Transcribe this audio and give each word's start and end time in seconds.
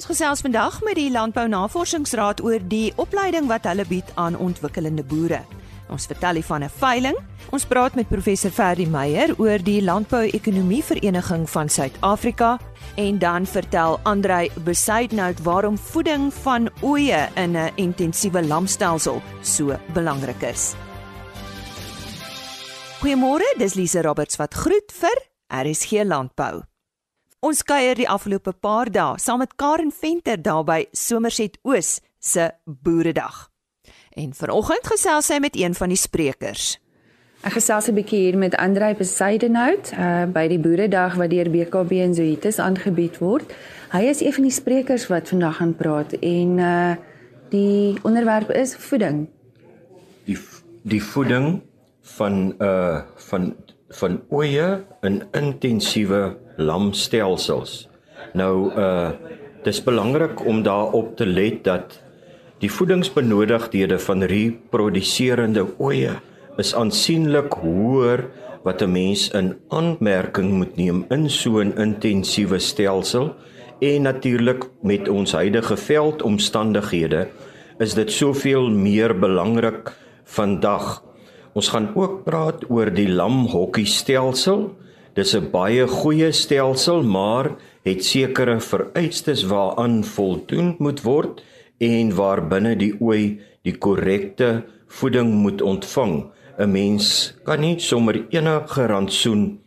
Ons 0.00 0.08
gesels 0.08 0.40
vandag 0.40 0.78
met 0.80 0.96
die 0.96 1.10
Landbou 1.12 1.42
Navorsingsraad 1.52 2.38
oor 2.40 2.62
die 2.72 2.88
opleiding 2.96 3.50
wat 3.50 3.66
hulle 3.68 3.84
bied 3.84 4.08
aan 4.16 4.38
ontwikkelende 4.40 5.02
boere. 5.04 5.42
Ons 5.92 6.06
vertel 6.08 6.38
hier 6.40 6.46
van 6.48 6.64
'n 6.64 6.72
veiling. 6.72 7.18
Ons 7.52 7.66
praat 7.68 7.94
met 7.94 8.08
professor 8.08 8.50
Ferdi 8.50 8.86
Meyer 8.86 9.34
oor 9.36 9.58
die 9.58 9.82
Landbou-ekonomie 9.82 10.82
Vereniging 10.82 11.50
van 11.50 11.68
Suid-Afrika 11.68 12.58
en 12.96 13.18
dan 13.18 13.46
vertel 13.46 14.00
Andrei 14.02 14.50
Besuidnout 14.64 15.42
waarom 15.42 15.78
voeding 15.78 16.32
van 16.34 16.70
oeye 16.82 17.28
in 17.34 17.56
'n 17.56 17.70
intensiewe 17.76 18.42
lamstelsel 18.42 19.22
so 19.42 19.76
belangrik 19.92 20.42
is. 20.42 20.74
Goeiemôre, 23.00 23.54
dis 23.58 23.74
Lise 23.74 24.02
Roberts 24.02 24.36
wat 24.36 24.54
groet 24.54 24.92
vir 24.92 25.26
RSG 25.48 25.90
Landbou. 26.04 26.69
Ons 27.40 27.62
kuier 27.64 27.96
die 27.96 28.04
afgelope 28.04 28.52
paar 28.52 28.90
dae 28.92 29.16
saam 29.16 29.38
met 29.40 29.54
Karen 29.56 29.88
Venter 29.96 30.36
daar 30.36 30.60
by 30.68 30.82
Somerset 30.92 31.54
Oos 31.64 32.02
se 32.20 32.50
Boeredag. 32.68 33.46
En 34.12 34.34
vanoggend 34.36 34.84
gesels 34.84 35.30
sy 35.30 35.38
met 35.40 35.56
een 35.56 35.72
van 35.78 35.88
die 35.88 35.96
sprekers. 35.96 36.74
Ek 37.40 37.56
gesels 37.56 37.88
'n 37.88 37.96
bietjie 37.96 38.20
hier 38.26 38.36
met 38.36 38.54
Andrei 38.60 38.92
Besaidenhout 38.94 39.92
uh 39.96 40.26
by 40.28 40.48
die 40.48 40.58
Boeredag 40.58 41.16
wat 41.16 41.30
deur 41.30 41.48
BKB 41.48 42.04
en 42.04 42.14
Zoetis 42.14 42.58
aangebied 42.58 43.18
word. 43.18 43.48
Hy 43.92 44.04
is 44.12 44.20
een 44.20 44.32
van 44.32 44.42
die 44.42 44.52
sprekers 44.52 45.08
wat 45.08 45.28
vandag 45.28 45.56
gaan 45.56 45.74
praat 45.74 46.12
en 46.12 46.58
uh 46.58 46.96
die 47.48 47.96
onderwerp 48.02 48.50
is 48.50 48.76
voeding. 48.76 49.28
Die 50.24 50.38
die 50.82 51.02
voeding 51.02 51.62
van 52.02 52.54
uh 52.60 53.00
van 53.16 53.56
van 53.90 54.20
oeye 54.30 54.84
in 55.02 55.22
intensiewe 55.32 56.36
lamstelsels. 56.56 57.88
Nou 58.34 58.70
uh 58.74 59.10
dis 59.60 59.82
belangrik 59.84 60.40
om 60.48 60.62
daarop 60.64 61.16
te 61.16 61.26
let 61.26 61.64
dat 61.64 61.98
die 62.64 62.70
voedingsbenodigdhede 62.72 63.98
van 64.00 64.24
reproduserende 64.24 65.66
oeye 65.76 66.14
is 66.56 66.72
aansienlik 66.74 67.52
hoër 67.60 68.24
wat 68.64 68.82
'n 68.82 68.92
mens 68.92 69.28
in 69.36 69.56
aanmerking 69.68 70.52
moet 70.52 70.76
neem 70.76 71.04
in 71.10 71.28
so 71.30 71.60
'n 71.60 71.76
intensiewe 71.76 72.58
stelsel 72.58 73.34
en 73.80 74.02
natuurlik 74.02 74.64
met 74.82 75.08
ons 75.08 75.32
huidige 75.32 75.76
veldomstandighede 75.76 77.28
is 77.78 77.94
dit 77.94 78.12
soveel 78.12 78.70
meer 78.70 79.18
belangrik 79.18 79.92
vandag. 80.24 81.02
Ons 81.54 81.68
gaan 81.68 81.90
ook 81.94 82.24
praat 82.24 82.70
oor 82.70 82.90
die 82.90 83.08
lamhokkie 83.08 83.86
stelsel 83.86 84.70
Dis 85.18 85.34
'n 85.34 85.50
baie 85.50 85.86
goeie 85.90 86.30
stelsel, 86.32 87.02
maar 87.02 87.56
het 87.82 88.04
sekere 88.04 88.60
vereistes 88.60 89.42
waaraan 89.52 90.04
voldoen 90.04 90.76
moet 90.78 91.02
word 91.02 91.42
en 91.78 92.14
waarbinne 92.14 92.76
die 92.76 92.94
ooi 93.00 93.40
die 93.66 93.74
korrekte 93.74 94.62
voeding 94.86 95.34
moet 95.42 95.62
ontvang. 95.62 96.30
'n 96.58 96.70
Mens 96.72 97.34
kan 97.44 97.60
nie 97.60 97.78
sommer 97.78 98.22
enige 98.30 98.86
rantsoen 98.86 99.58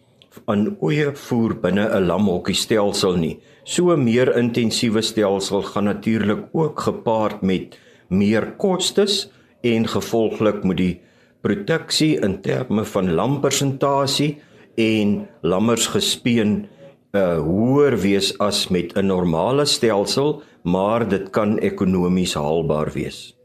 aan 0.46 0.78
oeye 0.82 1.12
voer 1.16 1.54
binne 1.56 1.86
'n 1.92 2.08
lamhokkie 2.08 2.56
stelsel 2.56 3.16
nie. 3.18 3.40
So 3.64 3.92
'n 3.92 4.04
meer 4.04 4.38
intensiewe 4.38 5.02
stelsel 5.02 5.62
gaan 5.62 5.84
natuurlik 5.84 6.44
ook 6.54 6.80
gepaard 6.80 7.42
met 7.42 7.80
meer 8.08 8.54
kostes 8.58 9.30
en 9.62 9.88
gevolglik 9.88 10.64
moet 10.64 10.78
die 10.78 11.02
produksie 11.44 12.16
in 12.24 12.40
terme 12.42 12.86
van 12.88 13.12
lampersentasie 13.14 14.38
en 14.80 15.28
lammers 15.44 15.90
gespeen 15.94 16.64
uh 17.14 17.38
hoër 17.46 17.98
wees 18.02 18.32
as 18.42 18.68
met 18.74 18.96
'n 18.98 19.06
normale 19.06 19.66
stelsel, 19.66 20.42
maar 20.64 21.08
dit 21.08 21.30
kan 21.30 21.60
ekonomies 21.60 22.34
haalbaar 22.34 22.90
wees. 22.94 23.36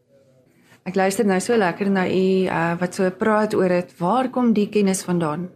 Ek 0.87 0.95
luister 0.95 1.27
nou 1.27 1.41
so 1.41 1.57
lekker 1.57 1.91
na 1.91 2.07
u 2.09 2.49
uh 2.49 2.81
wat 2.81 2.95
so 2.95 3.11
praat 3.11 3.55
oor 3.55 3.69
dit. 3.69 3.93
Waar 3.99 4.31
kom 4.31 4.53
die 4.53 4.69
kennis 4.69 5.05
vandaan? 5.05 5.51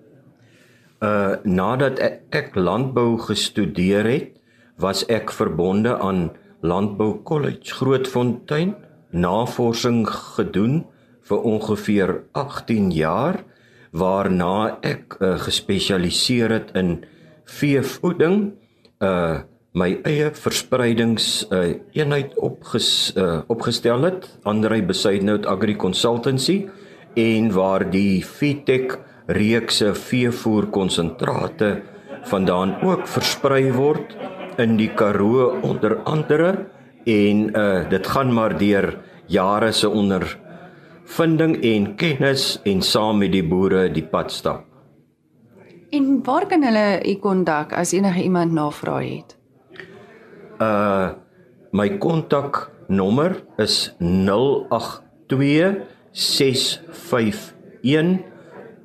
Uh 1.00 1.36
nadat 1.44 1.98
ek, 1.98 2.20
ek 2.31 2.54
landbou 2.54 3.19
gestudeer 3.19 4.04
het, 4.04 4.36
was 4.76 5.06
ek 5.08 5.31
verbonde 5.31 5.98
aan 5.98 6.31
Landbou 6.60 7.22
College 7.22 7.75
Grootfontein, 7.75 8.75
navorsing 9.10 10.06
gedoen 10.08 10.84
vir 11.28 11.47
ongeveer 11.53 12.15
18 12.33 12.91
jaar 12.94 13.43
waarna 13.93 14.78
ek 14.83 15.19
uh, 15.21 15.37
gespesialiseer 15.43 16.53
het 16.59 16.77
in 16.78 17.03
veevoeding 17.60 18.53
uh 19.05 19.43
my 19.72 19.94
eie 20.05 20.27
verspreidings 20.37 21.47
uh 21.49 21.78
eenheid 21.97 22.34
opges, 22.37 23.12
uh, 23.16 23.41
opgestel 23.49 24.05
het 24.05 24.27
Andrei 24.44 24.82
Besuidnout 24.84 25.47
Agri 25.49 25.78
Consultancy 25.81 26.66
en 27.16 27.49
waar 27.56 27.87
die 27.88 28.21
Fitech 28.21 28.99
reekse 29.32 29.94
veevoer 29.97 30.69
konsentrate 30.77 31.71
vandaan 32.28 32.77
ook 32.84 33.09
versprei 33.09 33.71
word 33.72 34.12
in 34.61 34.77
die 34.77 34.91
Karoo 34.93 35.49
onder 35.65 35.97
andere 36.05 36.53
en 37.09 37.49
uh 37.56 37.88
dit 37.88 38.06
gaan 38.06 38.32
maar 38.32 38.59
deur 38.59 38.93
jare 39.27 39.72
se 39.72 39.88
onder 39.88 40.37
vinding 41.12 41.59
en 41.65 41.95
kennis 42.00 42.56
en 42.69 42.83
saam 42.83 43.19
met 43.21 43.33
die 43.34 43.45
boere 43.45 43.91
die 43.93 44.05
pad 44.05 44.33
stap. 44.33 44.65
En 45.93 46.23
waar 46.25 46.47
kan 46.49 46.62
hulle 46.65 47.03
u 47.05 47.15
kontak 47.21 47.73
as 47.77 47.93
enige 47.93 48.23
iemand 48.23 48.53
navraag 48.53 49.09
het? 49.09 49.37
Uh 50.61 51.11
my 51.73 51.99
kontaknommer 51.99 53.45
is 53.56 53.95
082 53.99 55.77
651 56.12 57.55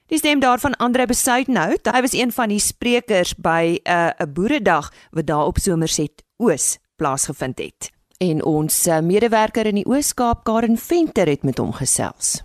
Die 0.06 0.18
stem 0.18 0.40
daarvan 0.40 0.76
Andre 0.76 1.06
Besuidnout, 1.06 1.88
hy 1.90 2.00
was 2.04 2.12
een 2.14 2.32
van 2.32 2.48
die 2.48 2.60
sprekers 2.60 3.34
by 3.34 3.78
'n 3.82 3.90
uh, 3.90 4.10
'n 4.18 4.32
boeredag 4.32 4.92
wat 5.10 5.26
daar 5.26 5.46
op 5.46 5.58
Somerset 5.58 6.22
Oos 6.36 6.81
plaasgevind 7.02 7.58
het. 7.58 7.90
En 8.22 8.44
ons 8.46 8.86
eh, 8.86 9.00
medewerker 9.02 9.66
in 9.66 9.80
die 9.80 9.88
Oos-Kaap, 9.90 10.44
Karen 10.46 10.78
Venter 10.78 11.26
het 11.26 11.42
met 11.42 11.58
hom 11.58 11.74
gesels. 11.74 12.38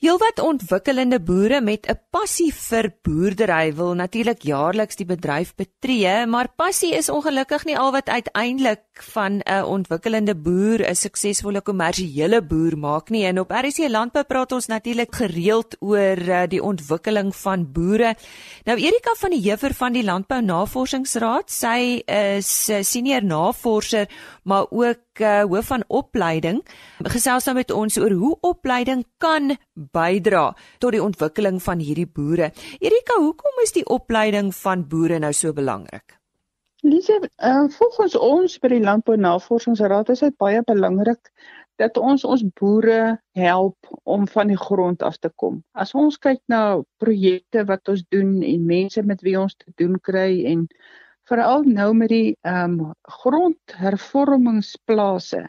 Heelwat 0.00 0.38
ontwikkelende 0.40 1.18
boere 1.20 1.58
met 1.60 1.84
'n 1.86 1.98
passie 2.10 2.54
vir 2.54 2.86
boerdery 3.04 3.74
wil 3.76 3.92
natuurlik 3.94 4.42
jaarliks 4.42 4.96
die 4.96 5.04
bedryf 5.04 5.54
betree, 5.54 6.26
maar 6.26 6.48
passie 6.56 6.94
is 6.96 7.10
ongelukkig 7.12 7.64
nie 7.64 7.76
al 7.78 7.92
wat 7.92 8.08
uiteindelik 8.08 8.80
van 9.12 9.42
'n 9.44 9.64
ontwikkelende 9.64 10.34
boer 10.34 10.80
'n 10.88 10.94
suksesvolle 10.94 11.60
kommersiële 11.60 12.40
boer 12.42 12.78
maak 12.78 13.10
nie. 13.10 13.24
En 13.24 13.40
op 13.40 13.50
RC 13.50 13.88
Landbou 13.88 14.24
praat 14.24 14.52
ons 14.52 14.66
natuurlik 14.66 15.14
gereeld 15.14 15.76
oor 15.80 16.16
eh, 16.16 16.48
die 16.48 16.62
ontwikkeling 16.62 17.36
van 17.36 17.72
boere. 17.72 18.14
Nou 18.64 18.78
Erika 18.78 19.14
van 19.18 19.30
die 19.30 19.50
Heuwer 19.50 19.74
van 19.74 19.92
die 19.92 20.04
Landbou 20.04 20.42
Navorsingsraad, 20.42 21.50
sy 21.50 22.02
is 22.06 22.68
eh, 22.68 22.82
senior 22.82 23.24
navorser, 23.24 24.08
maar 24.44 24.66
ook 24.70 24.98
uh, 25.20 25.42
hoof 25.42 25.66
van 25.66 25.84
opleiding, 25.88 26.60
gesels 27.12 27.44
nou 27.44 27.56
met 27.56 27.70
ons 27.70 27.98
oor 27.98 28.10
hoe 28.10 28.36
opleiding 28.40 29.04
kan 29.18 29.56
bydra 29.92 30.50
tot 30.78 30.96
die 30.96 31.02
ontwikkeling 31.02 31.60
van 31.62 31.82
hierdie 31.82 32.06
boere. 32.06 32.50
Erika, 32.80 33.18
hoekom 33.18 33.62
is 33.64 33.74
die 33.76 33.86
opleiding 33.86 34.54
van 34.62 34.86
boere 34.88 35.20
nou 35.22 35.32
so 35.36 35.52
belangrik? 35.52 36.16
Lise, 36.82 37.18
uh, 37.44 37.66
volgens 37.76 38.14
ons 38.16 38.56
by 38.60 38.70
die 38.72 38.80
Landbou 38.80 39.18
Navorsingsraad 39.20 40.08
is 40.14 40.22
dit 40.24 40.36
baie 40.40 40.62
belangrik 40.64 41.28
dat 41.80 41.96
ons 42.00 42.24
ons 42.24 42.42
boere 42.60 43.18
help 43.36 43.76
om 44.04 44.28
van 44.28 44.48
die 44.52 44.60
grond 44.60 45.02
af 45.02 45.16
te 45.20 45.30
kom. 45.36 45.62
As 45.72 45.94
ons 45.96 46.18
kyk 46.20 46.40
na 46.52 46.80
projekte 47.00 47.64
wat 47.68 47.88
ons 47.88 48.04
doen 48.12 48.42
en 48.44 48.66
mense 48.68 49.02
met 49.04 49.20
wie 49.24 49.38
ons 49.40 49.56
te 49.56 49.72
doen 49.80 49.96
kry 50.08 50.44
en 50.52 50.68
veral 51.30 51.62
nou 51.68 51.94
met 51.96 52.08
die 52.12 52.36
ehm 52.48 52.80
um, 52.80 52.92
grondhervormingsplase 53.20 55.42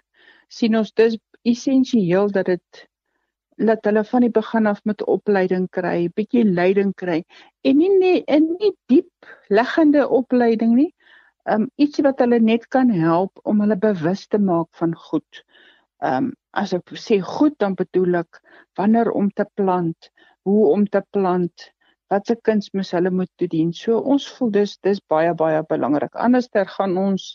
sien 0.51 0.75
ons 0.79 0.91
dis 0.99 1.17
essensieel 1.47 2.31
dat 2.31 2.45
dit 2.51 2.87
laat 3.67 3.85
hulle 3.85 4.03
van 4.09 4.25
die 4.25 4.33
begin 4.33 4.67
af 4.71 4.79
met 4.89 5.03
opleiding 5.15 5.67
kry, 5.77 6.09
bietjie 6.17 6.43
leiding 6.47 6.93
kry 7.01 7.21
en 7.67 7.77
nie 7.77 7.91
nie 7.97 8.23
in 8.37 8.47
nie 8.59 8.71
diep 8.91 9.31
liggende 9.49 10.07
opleiding 10.19 10.75
nie. 10.79 10.89
Um, 11.49 11.67
iets 11.81 12.01
wat 12.05 12.21
hulle 12.21 12.39
net 12.39 12.67
kan 12.75 12.89
help 12.93 13.41
om 13.49 13.61
hulle 13.63 13.77
bewus 13.81 14.27
te 14.27 14.39
maak 14.39 14.69
van 14.81 14.95
goed. 15.09 15.43
Um, 16.01 16.31
as 16.53 16.73
ek 16.77 16.93
sê 16.97 17.19
goed 17.25 17.57
dan 17.63 17.77
bedoel 17.77 18.21
ek 18.23 18.41
wanneer 18.79 19.11
om 19.17 19.29
te 19.37 19.45
plant, 19.59 20.09
hoe 20.45 20.71
om 20.73 20.85
te 20.85 21.01
plant, 21.15 21.69
watse 22.11 22.35
kunsmis 22.47 22.91
hulle 22.97 23.11
moet 23.13 23.31
toedien. 23.39 23.71
So 23.73 24.01
ons 24.13 24.27
voel 24.37 24.51
dis 24.57 24.77
dis 24.85 25.01
baie 25.13 25.33
baie 25.43 25.61
belangrik. 25.69 26.17
Anderster 26.27 26.67
gaan 26.77 26.97
ons 26.97 27.31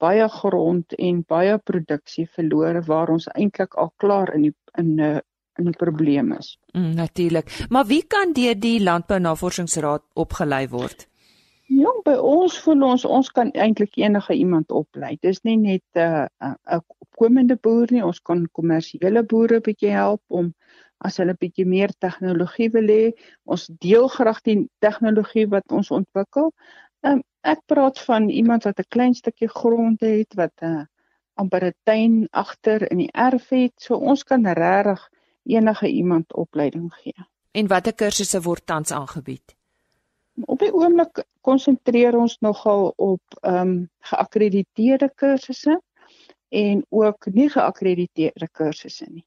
baie 0.00 0.26
grond 0.40 0.94
en 0.98 1.24
baie 1.28 1.56
produksie 1.70 2.26
verloor 2.36 2.80
waar 2.86 3.12
ons 3.14 3.28
eintlik 3.34 3.76
al 3.82 3.92
klaar 4.02 4.32
in 4.36 4.48
die 4.48 4.54
in 4.78 4.94
'n 5.00 5.20
die 5.56 5.76
probleem 5.76 6.32
is. 6.32 6.58
Mm, 6.72 6.94
Natuurlik. 6.94 7.66
Maar 7.68 7.86
wie 7.86 8.04
kan 8.06 8.32
deur 8.32 8.58
die 8.58 8.82
Landbou 8.82 9.18
Navorsingsraad 9.18 10.02
opgelei 10.14 10.68
word? 10.68 11.08
Ja, 11.70 11.90
by 12.04 12.16
ons 12.18 12.58
voel 12.58 12.82
ons 12.82 13.04
ons 13.04 13.28
kan 13.30 13.52
eintlik 13.54 13.96
enige 13.96 14.34
iemand 14.34 14.72
oplei. 14.74 15.16
Dis 15.22 15.42
nie 15.46 15.56
net 15.56 15.84
'n 15.94 16.00
uh, 16.00 16.26
'n 16.40 16.56
uh, 16.74 16.80
opkomende 16.98 17.56
boer 17.56 17.86
nie, 17.90 18.04
ons 18.04 18.20
kan 18.20 18.48
kommersiële 18.52 19.22
boere 19.22 19.60
bietjie 19.60 19.92
help 19.94 20.22
om 20.28 20.54
as 20.98 21.16
hulle 21.16 21.34
bietjie 21.34 21.66
meer 21.66 21.92
tegnologie 21.98 22.70
wil 22.70 22.88
hê. 22.88 23.12
Ons 23.44 23.66
deel 23.66 24.08
graag 24.08 24.40
die 24.42 24.68
tegnologie 24.80 25.46
wat 25.46 25.72
ons 25.72 25.90
ontwikkel. 25.90 26.50
Um, 27.02 27.22
ek 27.42 27.62
praat 27.66 27.98
van 28.08 28.28
iemand 28.28 28.64
wat 28.64 28.80
'n 28.80 28.88
klein 28.88 29.14
stukkie 29.14 29.48
grond 29.48 30.00
het 30.00 30.34
wat 30.34 30.52
'n 30.62 30.66
uh, 30.66 30.84
amper 31.40 31.64
'n 31.64 31.74
tuin 31.84 32.28
agter 32.32 32.90
in 32.90 32.98
die 32.98 33.12
erf 33.12 33.48
het. 33.48 33.72
So 33.76 33.94
ons 33.94 34.24
kan 34.24 34.44
regtig 34.46 35.08
enige 35.42 35.88
iemand 35.88 36.34
opleiding 36.34 36.94
gee. 36.94 37.26
En 37.50 37.66
watter 37.66 37.94
kursusse 37.94 38.40
word 38.42 38.66
tans 38.66 38.90
aangebied? 38.90 39.56
Op 40.46 40.58
die 40.58 40.72
oomblik 40.72 41.24
konsentreer 41.40 42.16
ons 42.16 42.38
nogal 42.40 42.92
op 42.96 43.40
ehm 43.40 43.56
um, 43.60 43.88
geakkrediteerde 44.10 45.10
kursusse 45.14 45.80
en 46.48 46.84
ook 46.88 47.26
nie 47.34 47.48
geakkrediteerde 47.50 48.48
kursusse 48.52 49.06
nie. 49.08 49.26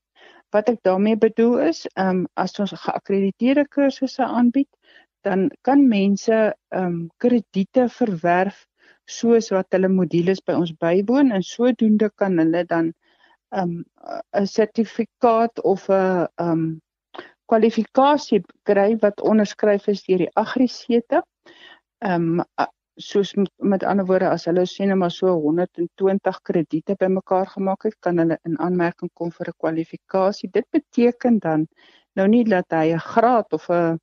Wat 0.50 0.69
ek 0.69 0.80
daarmee 0.86 1.18
bedoel 1.18 1.60
is, 1.69 1.86
ehm 1.94 2.24
um, 2.24 2.27
as 2.33 2.59
ons 2.59 2.74
geakkrediteerde 2.86 3.68
kursusse 3.68 4.25
aanbied, 4.25 4.69
dan 5.21 5.50
kan 5.62 5.88
mense 5.88 6.36
ehm 6.69 6.86
um, 6.86 7.09
krediete 7.18 7.89
verwerf 7.89 8.68
soos 9.06 9.50
wat 9.51 9.75
hulle 9.75 9.89
modules 9.92 10.39
by 10.48 10.56
ons 10.56 10.71
bywoon 10.80 11.31
en 11.36 11.44
sodoende 11.44 12.09
kan 12.16 12.38
hulle 12.39 12.63
dan 12.66 12.94
'n 13.53 13.85
um, 14.33 14.45
sertifikaat 14.45 15.61
of 15.61 15.89
'n 15.89 16.27
um 16.41 16.81
kwalifikasie 17.45 18.41
kry 18.69 18.95
wat 19.01 19.21
onderskryf 19.21 19.88
is 19.88 20.03
deur 20.07 20.23
die 20.25 20.33
agrisete. 20.35 21.21
Um 22.01 22.44
soos 23.01 23.33
met, 23.33 23.50
met 23.57 23.83
ander 23.83 24.05
woorde 24.05 24.29
as 24.29 24.45
hulle 24.45 24.65
sê 24.69 24.85
net 24.85 24.97
maar 25.01 25.11
so 25.11 25.33
120 25.41 26.39
krediete 26.50 26.95
bymekaar 27.00 27.47
gemaak 27.55 27.88
het, 27.88 27.95
kan 28.05 28.21
hulle 28.21 28.38
in 28.45 28.59
aanmerking 28.59 29.09
kom 29.13 29.31
vir 29.31 29.50
'n 29.50 29.59
kwalifikasie. 29.63 30.49
Dit 30.51 30.67
beteken 30.71 31.39
dan 31.39 31.67
nou 32.15 32.27
nie 32.27 32.44
dat 32.44 32.65
hy 32.69 32.94
'n 32.94 32.99
graad 32.99 33.53
of 33.53 33.69
'n 33.69 33.99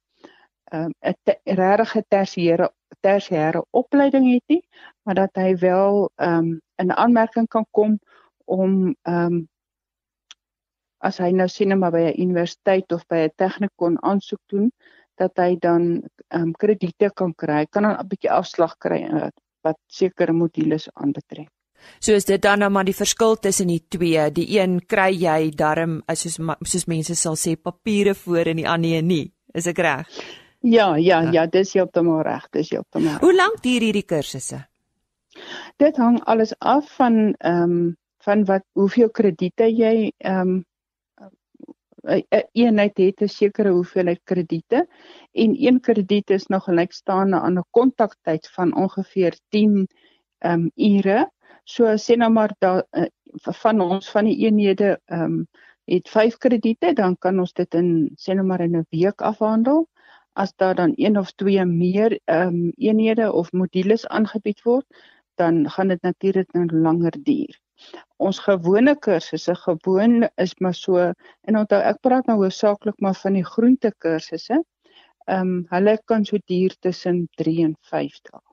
'n 0.73 0.93
'n 1.06 1.56
regte 1.62 2.03
tersiêre 2.08 2.69
tersiêre 3.00 3.62
opleiding 3.70 4.32
het 4.32 4.44
nie, 4.49 4.62
maar 5.05 5.14
dat 5.14 5.31
hy 5.35 5.56
wel 5.56 6.11
ehm 6.17 6.38
um, 6.38 6.61
in 6.76 6.93
aanmerking 6.93 7.49
kan 7.49 7.67
kom 7.70 7.99
om 8.50 8.94
ehm 9.02 9.26
um, 9.26 9.41
as 11.00 11.17
hy 11.23 11.31
nou 11.32 11.47
sien 11.49 11.73
maar 11.79 11.94
by 11.94 12.02
'n 12.11 12.20
universiteit 12.20 12.93
of 12.93 13.06
by 13.08 13.20
'n 13.26 13.37
tegnikon 13.37 13.97
aansoek 14.02 14.41
doen 14.52 14.70
dat 15.17 15.32
hy 15.37 15.56
dan 15.61 16.02
ehm 16.29 16.43
um, 16.43 16.52
krediete 16.52 17.11
kan 17.14 17.35
kry, 17.35 17.67
kan 17.70 17.82
dan 17.82 17.97
'n 17.97 18.08
bietjie 18.08 18.31
afslag 18.31 18.76
kry 18.79 19.00
wat, 19.12 19.37
wat 19.62 19.79
sekere 19.87 20.32
modules 20.32 20.88
aanbetref. 20.94 21.49
So 21.99 22.12
is 22.12 22.25
dit 22.25 22.43
dan 22.43 22.58
nou 22.58 22.70
maar 22.70 22.85
die 22.85 22.97
verskil 22.97 23.37
tussen 23.37 23.67
die 23.67 23.85
twee. 23.88 24.31
Die 24.31 24.61
een 24.61 24.81
kry 24.87 25.12
jy 25.17 25.50
darm 25.50 26.03
soos 26.12 26.38
soos 26.62 26.87
mense 26.87 27.14
sal 27.14 27.37
sê 27.37 27.56
papiere 27.56 28.14
voor 28.14 28.53
en 28.53 28.56
die 28.56 28.69
ander 28.69 29.03
nie. 29.03 29.32
Is 29.55 29.67
ek 29.67 29.79
reg? 29.79 30.06
Ja, 30.61 30.96
ja, 30.96 31.23
ja, 31.32 31.46
dis 31.46 31.73
heeltemal 31.73 32.23
reg, 32.23 32.49
dis 32.53 32.70
heeltemal. 32.70 33.19
Hoe 33.20 33.35
lank 33.35 33.62
duur 33.62 33.81
hierdie 33.81 34.05
kursusse? 34.05 34.67
Dit 35.76 35.96
hang 35.96 36.20
alles 36.25 36.53
af 36.58 36.91
van 36.96 37.35
ehm 37.38 37.62
um, 37.62 37.96
van 38.25 38.44
wat 38.44 38.64
hoeveel 38.72 39.11
krediete 39.11 39.69
jy 39.82 40.12
ehm 40.19 40.49
um, 40.49 40.64
'n 42.08 42.44
eenheid 42.52 42.96
het 42.99 43.22
'n 43.22 43.28
sekere 43.28 43.70
hoeveelheid 43.70 44.20
krediete 44.25 44.88
en 45.32 45.50
een 45.67 45.81
krediet 45.81 46.31
is 46.31 46.46
nog 46.46 46.64
gelykstaande 46.64 47.40
aan 47.40 47.58
'n 47.58 47.67
kontaktyd 47.70 48.49
van 48.56 48.75
ongeveer 48.76 49.38
10 49.49 49.88
ehm 50.38 50.61
um, 50.61 50.70
ure. 50.75 51.31
So 51.64 51.84
sê 51.96 52.17
nou 52.17 52.32
maar 52.32 52.55
daar 52.58 52.84
uh, 52.90 53.05
van 53.62 53.81
ons 53.81 54.11
van 54.11 54.25
die 54.25 54.38
eenhede 54.46 55.00
ehm 55.05 55.22
um, 55.22 55.46
het 55.84 56.08
5 56.08 56.37
krediete, 56.37 56.93
dan 56.93 57.19
kan 57.19 57.38
ons 57.38 57.52
dit 57.52 57.75
in 57.75 58.11
sê 58.17 58.34
nou 58.34 58.46
maar 58.46 58.61
in 58.61 58.76
'n 58.76 58.87
week 58.90 59.20
afhandel 59.20 59.88
as 60.32 60.55
daar 60.56 60.75
dan 60.75 60.93
een 60.96 61.19
of 61.19 61.32
twee 61.32 61.64
meer 61.64 62.20
ehm 62.25 62.46
um, 62.46 62.72
eenhede 62.76 63.32
of 63.32 63.52
modules 63.52 64.06
aangebied 64.06 64.62
word, 64.62 64.87
dan 65.34 65.70
gaan 65.70 65.88
dit 65.88 66.02
natuurlik 66.02 66.52
nou 66.52 66.67
langer 66.72 67.22
duur. 67.22 67.61
Ons 68.29 68.41
gewone 68.44 68.94
kursusse 69.06 69.55
gewoon 69.62 70.29
is 70.44 70.55
maar 70.59 70.75
so 70.75 71.06
en 71.49 71.61
onthou 71.62 71.81
ek 71.93 72.03
praat 72.06 72.29
nou 72.31 72.38
hoofsaaklik 72.43 73.00
maar 73.00 73.19
van 73.23 73.38
die 73.38 73.47
groente 73.55 73.94
kursusse. 74.05 74.61
Ehm 75.27 75.55
um, 75.55 75.67
hulle 75.73 75.99
kan 76.12 76.25
so 76.25 76.38
duur 76.53 76.77
tussen 76.87 77.27
3 77.43 77.59
en 77.71 77.77
5 77.93 78.21
dae. 78.31 78.50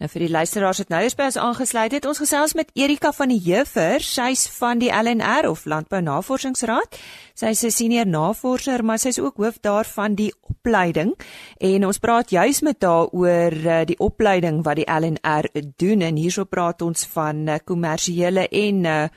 Nou 0.00 0.08
vir 0.08 0.22
die 0.24 0.30
luisteraars 0.32 0.78
wat 0.80 0.92
nou 0.92 1.00
eens 1.04 1.16
by 1.16 1.26
ons 1.28 1.36
aangesluit 1.36 1.92
het, 1.92 2.06
ons 2.08 2.20
gesels 2.22 2.54
met 2.56 2.70
Erika 2.78 3.10
van 3.12 3.28
die 3.28 3.40
Heuver, 3.44 4.00
sy's 4.00 4.46
van 4.56 4.80
die 4.80 4.88
LNR 4.88 5.50
of 5.50 5.66
Landbou 5.68 6.00
Navorsingsraad. 6.00 6.96
Sy's 7.36 7.64
'n 7.64 7.70
senior 7.70 8.06
navorser, 8.06 8.84
maar 8.84 8.98
sy's 8.98 9.18
ook 9.18 9.36
hoof 9.36 9.60
daarvan 9.60 10.14
die 10.14 10.32
opleiding 10.40 11.12
en 11.58 11.86
ons 11.86 11.98
praat 11.98 12.30
juis 12.30 12.60
met 12.60 12.82
haar 12.82 13.06
oor 13.12 13.52
eh, 13.52 13.84
die 13.84 13.98
opleiding 13.98 14.64
wat 14.64 14.76
die 14.76 14.88
LNR 14.88 15.48
doen 15.76 16.00
en 16.00 16.16
hierso 16.16 16.44
praat 16.44 16.82
ons 16.82 17.06
van 17.06 17.48
eh, 17.48 17.58
kommersiële 17.64 18.48
en 18.48 18.84
uh, 18.84 19.08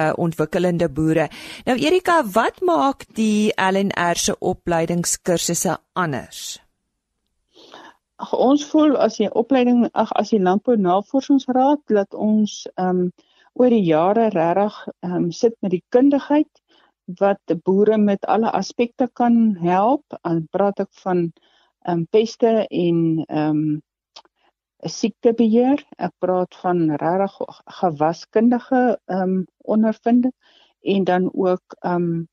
uh 0.00 0.12
ontwikkelende 0.16 0.88
boere. 0.88 1.28
Nou 1.64 1.76
Erika, 1.78 2.24
wat 2.24 2.60
maak 2.60 3.04
die 3.14 3.52
LNR 3.56 4.16
se 4.16 4.38
opleidingskursusse 4.38 5.78
anders? 5.92 6.69
Ag 8.20 8.32
ons 8.36 8.64
voel 8.70 8.96
as 9.00 9.16
die 9.20 9.30
opleiding 9.40 9.84
ag 10.02 10.10
as 10.20 10.32
die 10.34 10.42
landbou 10.46 10.76
navorsingsraad 10.76 11.82
dat 11.98 12.14
ons 12.14 12.64
ehm 12.76 13.04
um, 13.04 13.12
oor 13.60 13.72
die 13.74 13.84
jare 13.86 14.28
regtig 14.34 14.76
ehm 14.88 15.14
um, 15.18 15.30
sit 15.42 15.56
met 15.64 15.72
die 15.74 15.84
kundigheid 15.96 16.60
wat 17.20 17.54
boere 17.64 17.98
met 17.98 18.26
alle 18.34 18.50
aspekte 18.54 19.08
kan 19.20 19.56
help. 19.62 20.18
En 20.22 20.46
praat 20.50 20.80
ek 20.86 20.92
van 21.04 21.22
ehm 21.28 22.02
um, 22.02 22.06
peste 22.16 22.52
en 22.68 22.98
ehm 23.28 23.62
um, 23.62 23.80
siektebeheer. 24.80 25.82
Ek 25.98 26.12
praat 26.24 26.56
van 26.62 26.86
regtig 27.02 27.62
gewaskundige 27.80 28.82
ehm 29.06 29.22
um, 29.22 29.46
ondervinding 29.76 30.34
en 30.94 31.04
dan 31.04 31.30
ook 31.32 31.78
ehm 31.80 32.10
um, 32.10 32.28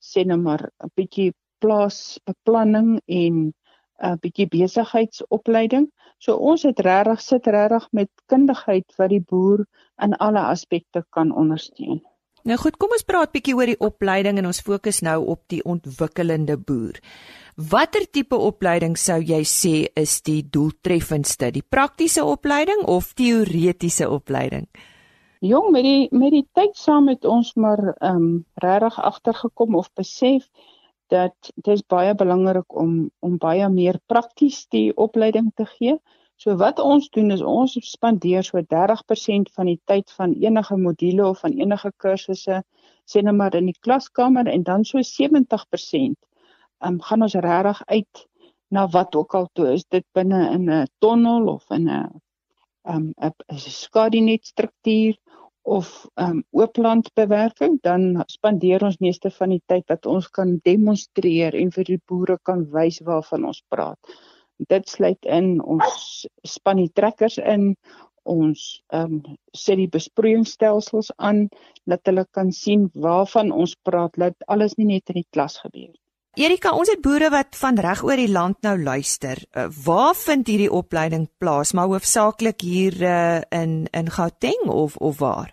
sê 0.00 0.24
net 0.24 0.42
maar 0.42 0.62
'n 0.84 0.92
bietjie 0.94 1.32
plaasbeplanning 1.60 3.00
en 3.06 3.54
'n 4.00 4.12
uh, 4.12 4.16
bietjie 4.20 4.48
besigheidsopleiding. 4.48 5.90
So 6.18 6.36
ons 6.36 6.62
het 6.62 6.80
regtig 6.80 7.20
sit 7.20 7.46
regtig 7.46 7.88
met 7.92 8.10
kundigheid 8.26 8.92
wat 8.96 9.08
die 9.08 9.24
boer 9.24 9.66
in 10.02 10.16
alle 10.16 10.40
aspekte 10.40 11.04
kan 11.10 11.32
ondersteun. 11.32 12.00
Nou 12.42 12.56
goed, 12.56 12.76
kom 12.80 12.92
ons 12.96 13.04
praat 13.04 13.32
bietjie 13.32 13.54
oor 13.56 13.68
die 13.68 13.80
opleiding 13.84 14.38
en 14.40 14.48
ons 14.48 14.62
fokus 14.64 15.02
nou 15.04 15.18
op 15.28 15.42
die 15.52 15.60
ontwikkelende 15.64 16.56
boer. 16.56 17.00
Watter 17.56 18.06
tipe 18.08 18.36
opleiding 18.36 18.96
sou 18.96 19.18
jy 19.20 19.42
sê 19.44 19.74
is 19.96 20.20
die 20.24 20.40
doeltreffendste? 20.48 21.50
Die 21.52 21.66
praktiese 21.66 22.24
opleiding 22.24 22.86
of 22.88 23.12
teoretiese 23.14 24.08
opleiding? 24.08 24.68
Jong, 25.44 25.70
met 25.72 25.84
die 25.84 26.08
met 26.12 26.32
die 26.32 26.46
tyd 26.56 26.76
saam 26.76 27.06
met 27.08 27.24
ons 27.24 27.54
maar 27.56 27.80
ehm 27.92 28.16
um, 28.16 28.32
regtig 28.64 28.98
agtergekom 29.00 29.76
of 29.76 29.88
besef 29.96 30.48
dat 31.10 31.50
dit 31.54 31.74
is 31.74 31.82
baie 31.86 32.14
belangrik 32.14 32.76
om 32.82 33.10
om 33.20 33.36
baie 33.38 33.68
meer 33.68 33.98
prakties 34.06 34.66
die 34.74 34.90
opleiding 34.96 35.50
te 35.54 35.66
gee. 35.66 35.98
So 36.40 36.56
wat 36.56 36.78
ons 36.80 37.10
doen 37.12 37.30
is 37.34 37.42
ons 37.44 37.76
spandeer 37.84 38.46
so 38.46 38.62
30% 38.74 39.50
van 39.56 39.68
die 39.68 39.80
tyd 39.90 40.10
van 40.16 40.32
enige 40.32 40.76
module 40.76 41.26
of 41.28 41.42
van 41.44 41.58
enige 41.58 41.92
kursusse 42.00 42.62
sê 43.10 43.22
net 43.26 43.36
maar 43.36 43.54
in 43.58 43.68
die 43.68 43.80
klaskamer 43.84 44.48
en 44.48 44.62
dan 44.62 44.86
so 44.88 45.02
70% 45.04 46.16
um, 46.86 47.00
gaan 47.08 47.26
ons 47.26 47.34
regtig 47.34 47.82
uit 47.86 48.24
na 48.70 48.86
wat 48.94 49.14
ook 49.18 49.34
al 49.34 49.48
toe 49.52 49.72
is 49.74 49.84
dit 49.90 50.06
binne 50.16 50.40
in 50.54 50.70
'n 50.70 50.86
tonnel 50.98 51.48
of 51.56 51.64
in 51.70 51.88
'n 51.88 52.20
um, 52.88 53.12
'n 53.18 53.58
skadinet 53.58 54.46
struktuur 54.46 55.18
of 55.62 56.06
um 56.16 56.42
ooplandbewerking 56.56 57.78
dan 57.82 58.24
spandeer 58.26 58.84
ons 58.84 58.98
meeste 58.98 59.30
van 59.30 59.52
die 59.54 59.62
tyd 59.66 59.86
dat 59.92 60.06
ons 60.06 60.28
kan 60.28 60.58
demonstreer 60.64 61.54
en 61.54 61.72
vir 61.74 61.88
die 61.92 62.00
boere 62.08 62.38
kan 62.48 62.64
wys 62.72 63.00
waarvan 63.04 63.44
ons 63.50 63.62
praat. 63.68 63.98
Dit 64.68 64.88
sluit 64.88 65.24
in 65.24 65.60
ons 65.60 66.26
span 66.44 66.80
die 66.80 66.92
trekkers 66.92 67.38
in 67.38 67.74
ons 68.24 68.82
um 68.92 69.20
sit 69.56 69.80
die 69.80 69.88
besproeiingsstelsels 69.88 71.12
aan 71.16 71.48
dat 71.88 72.04
hulle 72.08 72.26
kan 72.36 72.52
sien 72.52 72.88
waarvan 72.94 73.52
ons 73.52 73.76
praat 73.84 74.16
dat 74.16 74.36
alles 74.48 74.76
nie 74.76 74.88
net 74.94 75.12
in 75.12 75.22
die 75.22 75.30
klas 75.32 75.58
gebeur. 75.64 75.92
Erika, 76.38 76.70
ons 76.78 76.86
het 76.86 77.00
boere 77.02 77.26
wat 77.34 77.56
van 77.58 77.78
reg 77.82 78.04
oor 78.06 78.20
die 78.20 78.30
land 78.30 78.60
nou 78.62 78.76
luister. 78.78 79.40
Uh, 79.50 79.64
waar 79.84 80.14
vind 80.14 80.46
hierdie 80.46 80.70
opleiding 80.70 81.24
plaas? 81.42 81.72
Maar 81.74 81.88
hoofsaaklik 81.90 82.62
hier 82.62 82.94
uh, 83.02 83.40
in 83.50 83.88
in 83.90 84.10
Gauteng 84.14 84.68
of 84.70 84.96
of 84.96 85.18
waar? 85.18 85.50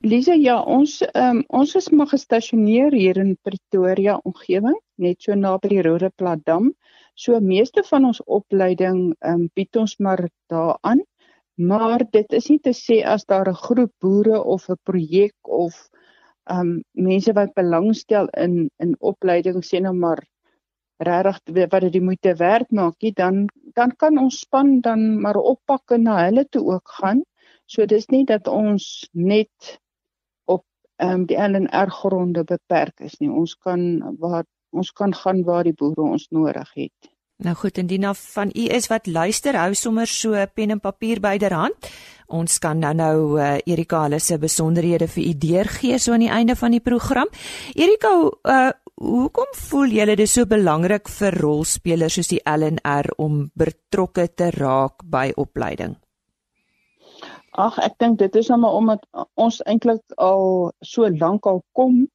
Lisa, 0.00 0.32
ja, 0.32 0.62
ons 0.62 1.02
um, 1.12 1.42
ons 1.48 1.74
is 1.74 1.90
maar 1.90 2.08
gestasioneer 2.08 2.96
hier 2.96 3.20
in 3.20 3.36
Pretoria 3.42 4.16
omgewing, 4.24 4.80
net 4.96 5.20
so 5.20 5.36
naby 5.36 5.74
die 5.74 5.84
Roodeplaat 5.84 6.40
dam. 6.46 6.72
So 7.14 7.36
meeste 7.40 7.84
van 7.84 8.08
ons 8.08 8.22
opleiding 8.24 9.12
um, 9.20 9.50
bied 9.54 9.76
ons 9.76 9.98
maar 9.98 10.24
daaraan. 10.48 11.04
Maar 11.58 12.06
dit 12.10 12.32
is 12.32 12.48
nie 12.48 12.60
te 12.64 12.72
sê 12.72 13.02
as 13.04 13.28
daar 13.28 13.50
'n 13.50 13.60
groep 13.66 13.92
boere 14.00 14.40
of 14.42 14.70
'n 14.70 14.80
projek 14.82 15.36
of 15.42 15.76
um 16.50 16.82
mense 16.92 17.32
wat 17.36 17.54
belangstel 17.54 18.28
in 18.44 18.68
in 18.84 18.96
opleiding 19.00 19.62
sê 19.64 19.80
nou 19.84 19.94
maar 19.94 20.22
regtig 20.98 21.68
wat 21.70 21.80
dit 21.86 21.92
die 21.92 22.02
moeite 22.02 22.34
werd 22.38 22.70
maak, 22.70 22.96
nie, 23.02 23.12
dan 23.12 23.46
dan 23.74 23.94
kan 23.96 24.18
ons 24.18 24.40
span 24.40 24.80
dan 24.80 25.20
maar 25.22 25.36
oppak 25.36 25.94
en 25.94 26.02
na 26.02 26.16
hulle 26.24 26.44
toe 26.48 26.64
ook 26.74 26.88
gaan. 27.00 27.22
So 27.66 27.86
dis 27.86 28.08
nie 28.08 28.24
dat 28.24 28.48
ons 28.48 29.08
net 29.12 29.78
op 30.46 30.64
ehm 30.96 31.20
um, 31.20 31.26
die 31.26 31.38
LNR 31.38 31.90
gronde 31.90 32.44
beperk 32.44 33.00
is 33.00 33.18
nie. 33.20 33.30
Ons 33.30 33.54
kan 33.54 34.16
waar 34.18 34.44
ons 34.70 34.90
kan 34.92 35.14
gaan 35.14 35.44
waar 35.44 35.64
die 35.64 35.76
boere 35.76 36.02
ons 36.02 36.28
nodig 36.30 36.72
het. 36.74 37.12
Nou 37.38 37.54
goed, 37.54 37.78
indien 37.78 38.04
af 38.04 38.18
van 38.34 38.50
u 38.50 38.64
is 38.74 38.88
wat 38.90 39.06
luister, 39.06 39.54
hou 39.54 39.74
sommer 39.74 40.10
so 40.10 40.34
pen 40.54 40.72
en 40.74 40.80
papier 40.82 41.20
byderhand. 41.22 41.86
Ons 42.34 42.58
kan 42.58 42.80
nou 42.82 42.90
nou 42.98 43.38
uh, 43.38 43.60
Erika 43.62 44.00
hulle 44.02 44.18
se 44.18 44.40
besonderhede 44.42 45.06
vir 45.08 45.28
u 45.28 45.36
deurgee 45.46 46.00
so 46.02 46.16
aan 46.16 46.24
die 46.26 46.32
einde 46.34 46.56
van 46.58 46.74
die 46.74 46.82
program. 46.82 47.30
Erika, 47.78 48.10
uh, 48.26 48.72
hoekom 48.98 49.54
voel 49.54 49.94
julle 50.00 50.18
dit 50.18 50.28
so 50.28 50.50
belangrik 50.50 51.06
vir 51.14 51.38
rolspelers 51.38 52.18
soos 52.18 52.32
die 52.34 52.42
LNR 52.42 53.12
om 53.22 53.44
betrokke 53.54 54.26
te 54.34 54.50
raak 54.58 55.06
by 55.06 55.30
opleiding? 55.38 55.94
Ag, 57.54 57.78
ek 57.86 58.00
dink 58.02 58.18
dit 58.18 58.34
is 58.42 58.50
nou 58.50 58.58
maar 58.66 58.82
omdat 58.82 59.06
ons 59.38 59.62
eintlik 59.62 60.02
al 60.18 60.72
so 60.82 61.06
lank 61.06 61.46
al 61.46 61.62
kom, 61.72 62.08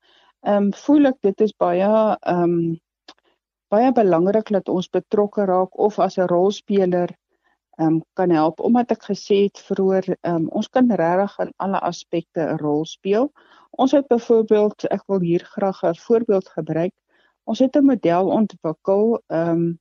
ehm 0.44 0.68
um, 0.68 0.72
voel 0.84 1.14
ek 1.16 1.24
dit 1.24 1.48
is 1.48 1.56
baie 1.56 1.88
ehm 1.88 2.44
um, 2.44 2.74
baie 3.74 3.92
belangrik 3.98 4.52
dat 4.54 4.70
ons 4.70 4.90
betrokke 4.94 5.46
raak 5.50 5.78
of 5.86 6.00
as 6.06 6.18
'n 6.18 6.30
rolspeler 6.32 7.10
ehm 7.82 7.88
um, 7.88 7.96
kan 8.20 8.30
help 8.30 8.60
omdat 8.60 8.92
ek 8.96 9.04
gesê 9.12 9.38
het 9.46 9.58
vroeër 9.70 10.06
ehm 10.14 10.36
um, 10.36 10.46
ons 10.60 10.68
kan 10.70 10.92
regtig 11.02 11.38
in 11.46 11.52
alle 11.66 11.80
aspekte 11.90 12.42
'n 12.42 12.60
rol 12.62 12.86
speel. 12.86 13.32
Ons 13.72 13.92
het 13.98 14.08
byvoorbeeld 14.08 14.86
ek 14.98 15.04
wil 15.08 15.22
hier 15.30 15.44
graag 15.56 15.82
'n 15.84 16.02
voorbeeld 16.06 16.48
gebruik. 16.58 16.94
Ons 17.44 17.60
het 17.60 17.76
'n 17.76 17.86
model 17.86 18.30
ontwikkel 18.40 19.22
ehm 19.28 19.50
um, 19.50 19.80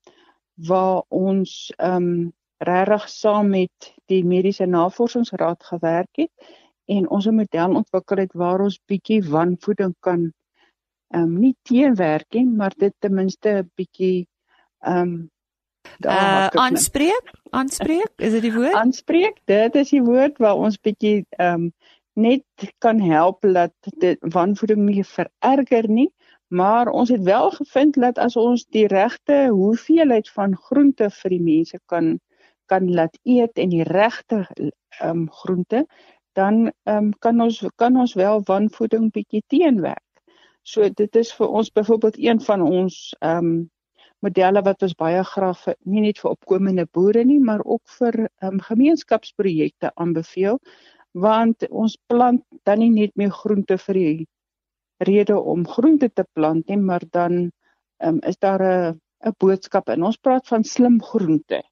waar 0.69 1.03
ons 1.09 1.73
ehm 1.77 1.97
um, 1.97 2.33
regtig 2.59 3.09
saam 3.09 3.49
met 3.49 3.95
die 4.07 4.25
mediese 4.25 4.67
navorsingsraad 4.67 5.65
gewerk 5.65 6.17
het 6.17 6.33
en 6.87 7.11
ons 7.11 7.27
'n 7.27 7.35
model 7.35 7.75
ontwikkel 7.81 8.17
het 8.17 8.33
waar 8.33 8.61
ons 8.61 8.81
bietjie 8.87 9.23
wanvoeding 9.29 9.95
kan 10.01 10.33
ehm 11.13 11.23
um, 11.23 11.39
nie 11.41 11.55
teenwerk 11.69 12.35
nie, 12.39 12.47
maar 12.47 12.73
dit 12.77 12.95
ten 12.99 13.15
minste 13.15 13.49
'n 13.63 13.71
bietjie 13.77 14.27
ehm 14.81 14.99
um, 14.99 15.31
uh 16.07 16.47
aanspreek, 16.47 17.33
aanspreek, 17.51 18.13
is 18.17 18.33
dit 18.33 18.43
die 18.43 18.53
woord? 18.55 18.75
Aanspreek, 18.75 19.41
dit 19.45 19.75
is 19.75 19.91
die 19.91 20.03
woord 20.03 20.39
waar 20.39 20.57
ons 20.57 20.79
bietjie 20.81 21.27
ehm 21.37 21.67
um, 21.67 21.73
net 22.13 22.45
kan 22.79 23.01
help 23.01 23.41
dat 23.41 23.73
dit 24.05 24.19
wanvoeding 24.21 24.83
nie 24.85 25.05
vererger 25.05 25.89
nie, 25.89 26.11
maar 26.53 26.89
ons 26.89 27.09
het 27.09 27.23
wel 27.25 27.51
gevind 27.51 27.97
dat 27.97 28.19
as 28.19 28.37
ons 28.37 28.67
die 28.77 28.87
regte 28.87 29.49
hoeveelheid 29.49 30.29
van 30.31 30.57
groente 30.57 31.09
vir 31.11 31.31
die 31.31 31.43
mense 31.43 31.81
kan 31.87 32.19
kan 32.67 32.89
laat 32.95 33.19
eet 33.23 33.59
en 33.59 33.69
die 33.69 33.85
regte 33.85 34.47
ehm 34.57 35.09
um, 35.09 35.29
groente, 35.31 35.87
dan 36.33 36.73
ehm 36.85 36.97
um, 36.97 37.13
kan 37.19 37.41
ons 37.41 37.65
kan 37.77 37.97
ons 37.97 38.15
wel 38.15 38.43
wanvoeding 38.49 39.11
bietjie 39.13 39.45
teenwerk. 39.47 40.12
So 40.63 40.87
dit 40.89 41.17
is 41.17 41.33
vir 41.35 41.49
ons 41.49 41.71
byvoorbeeld 41.75 42.19
een 42.19 42.41
van 42.41 42.63
ons 42.63 42.99
ehm 43.21 43.47
um, 43.47 43.71
modelle 44.23 44.61
wat 44.63 44.83
ons 44.87 44.95
baie 44.95 45.23
graag 45.27 45.59
vir 45.65 45.75
nie 45.95 46.03
net 46.05 46.21
vir 46.23 46.31
opkomende 46.31 46.85
boere 46.95 47.25
nie, 47.27 47.41
maar 47.43 47.65
ook 47.65 47.83
vir 47.99 48.19
ehm 48.23 48.53
um, 48.53 48.61
gemeenskapsprojekte 48.67 49.91
aanbeveel 49.95 50.61
want 51.13 51.67
ons 51.69 51.97
plant 52.07 52.45
dan 52.69 52.79
nie 52.79 52.91
net 52.91 53.17
meer 53.17 53.33
groente 53.39 53.77
vir 53.87 53.99
die 53.99 54.27
rede 55.09 55.41
om 55.55 55.67
groente 55.67 56.09
te 56.09 56.25
plant 56.33 56.69
nie, 56.69 56.79
maar 56.79 57.03
dan 57.11 57.35
ehm 57.43 58.15
um, 58.15 58.21
is 58.31 58.39
daar 58.39 58.63
'n 58.63 59.01
'n 59.27 59.35
boodskap 59.39 59.89
in. 59.89 60.03
Ons 60.03 60.17
praat 60.17 60.47
van 60.47 60.65
slim 60.65 61.03
groente. 61.03 61.63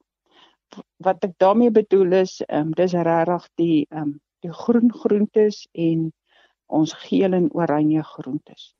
Wat 0.99 1.25
ek 1.25 1.39
daarmee 1.39 1.71
bedoel 1.71 2.13
is, 2.13 2.43
ehm 2.49 2.67
um, 2.67 2.73
dis 2.73 2.93
regtig 2.93 3.49
die 3.55 3.87
ehm 3.91 4.03
um, 4.03 4.21
die 4.43 4.53
groen 4.53 4.93
groentes 4.93 5.69
en 5.73 6.13
ons 6.67 6.93
geel 6.93 7.33
en 7.33 7.53
oranje 7.53 8.03
groentes. 8.03 8.75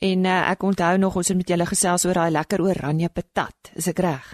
En 0.00 0.24
uh, 0.24 0.50
ek 0.50 0.62
onthou 0.62 0.96
nog 0.98 1.16
ons 1.18 1.28
het 1.28 1.36
met 1.36 1.48
julle 1.48 1.66
gesels 1.66 2.04
oor 2.06 2.20
daai 2.20 2.30
lekker 2.30 2.62
oranje 2.62 3.08
patat. 3.08 3.72
Is 3.74 3.88
ek 3.90 4.02
reg? 4.04 4.28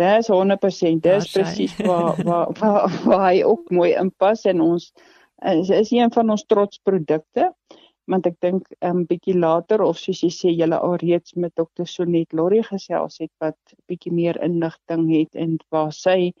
Dis 0.00 0.28
100%. 0.30 1.00
Dis 1.04 1.32
presies 1.32 1.74
waar 1.86 2.22
waar 2.28 2.52
waar 2.60 3.00
waar 3.04 3.24
hy 3.28 3.42
ook 3.44 3.70
mooi 3.70 3.92
inpas 3.98 4.44
en 4.50 4.62
ons 4.64 4.92
is, 5.42 5.70
is 5.70 5.90
een 5.90 6.12
van 6.14 6.30
ons 6.30 6.44
trots 6.46 6.80
produkte. 6.82 7.50
Want 8.10 8.26
ek 8.26 8.38
dink 8.40 8.70
'n 8.70 8.88
um, 8.88 9.02
bietjie 9.06 9.34
later 9.38 9.82
of 9.82 9.98
soos 9.98 10.22
jy 10.22 10.30
sê 10.36 10.54
julle 10.54 10.78
al 10.78 10.96
reeds 11.02 11.34
met 11.34 11.54
dokter 11.56 11.86
Sonet 11.86 12.32
Lorry 12.32 12.62
gesels 12.62 13.18
het 13.18 13.30
wat 13.40 13.74
bietjie 13.90 14.12
meer 14.12 14.38
inligting 14.42 15.10
het 15.10 15.34
en 15.34 15.58
waar 15.70 15.92
sy 15.92 16.32